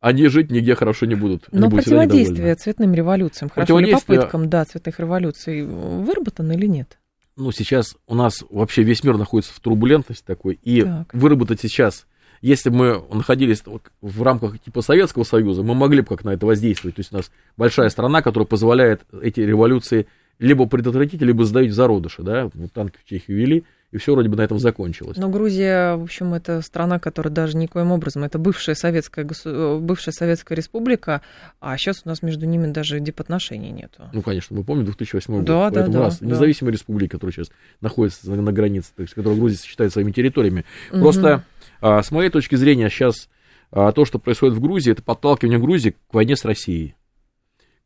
[0.00, 1.48] они жить нигде хорошо не будут.
[1.52, 6.98] Но будут противодействие цветным революциям, хорошо, или попыткам, да, цветных революций выработано или нет?
[7.42, 11.12] Ну, сейчас у нас вообще весь мир находится в турбулентности такой, и так.
[11.12, 12.06] выработать сейчас,
[12.40, 13.62] если бы мы находились
[14.00, 16.96] в рамках типа Советского Союза, мы могли бы как на это воздействовать.
[16.96, 20.06] То есть у нас большая страна, которая позволяет эти революции
[20.38, 24.36] либо предотвратить, либо сдавить зародыши, да, вот танки в Чехию вели, и все вроде бы
[24.36, 25.18] на этом закончилось.
[25.18, 30.56] Но Грузия, в общем, это страна, которая даже никоим образом, это бывшая советская, бывшая советская
[30.56, 31.20] республика,
[31.60, 34.04] а сейчас у нас между ними даже дипотношений нету.
[34.12, 35.44] Ну, конечно, мы помним 2008 год.
[35.44, 37.50] Да, Поэтому да, у нас да, независимая республика, которая сейчас
[37.82, 40.64] находится на, на границе, то есть, которая Грузия считает своими территориями.
[40.90, 41.00] Угу.
[41.00, 41.44] Просто
[41.82, 43.28] а, с моей точки зрения сейчас
[43.70, 46.94] а, то, что происходит в Грузии, это подталкивание Грузии к войне с Россией.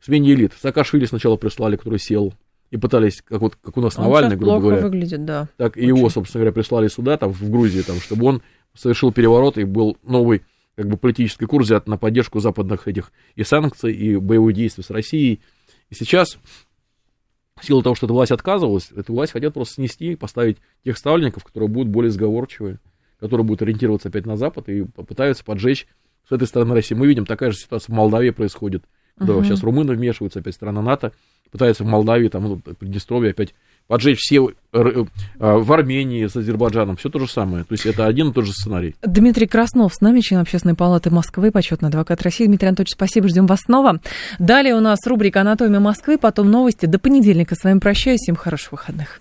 [0.09, 0.53] Элит.
[0.61, 2.35] Саакашвили сначала прислали, который сел
[2.71, 5.49] и пытались, как вот как у нас он Навальный, грубо говоря, выглядит, да.
[5.57, 8.43] так и его, собственно говоря, прислали сюда, там, в Грузии, там, чтобы он
[8.75, 10.43] совершил переворот и был новый
[10.77, 14.91] как бы политический курс взят на поддержку западных этих и санкций, и боевых действий с
[14.91, 15.41] Россией.
[15.89, 16.39] И сейчас,
[17.57, 21.45] в силу того, что эта власть отказывалась, эту власть хотят просто снести, поставить тех ставленников,
[21.45, 22.79] которые будут более сговорчивые,
[23.19, 25.87] которые будут ориентироваться опять на Запад и попытаются поджечь
[26.29, 26.95] с этой стороны России.
[26.95, 28.85] Мы видим, такая же ситуация в Молдавии происходит,
[29.19, 29.45] когда uh-huh.
[29.45, 31.13] сейчас румыны вмешиваются, опять страна НАТО,
[31.51, 33.55] пытаются в Молдавии, там, ну, Приднестровье опять
[33.87, 35.05] поджечь все э, э,
[35.39, 37.65] в Армении с Азербайджаном, все то же самое.
[37.65, 38.95] То есть это один и тот же сценарий.
[39.03, 42.47] Дмитрий Краснов с нами, член Общественной палаты Москвы, почетный адвокат России.
[42.47, 44.01] Дмитрий Анатольевич, спасибо, ждем вас снова.
[44.39, 46.87] Далее у нас рубрика «Анатомия Москвы», потом новости.
[46.87, 49.21] До понедельника с вами прощаюсь, всем хороших выходных.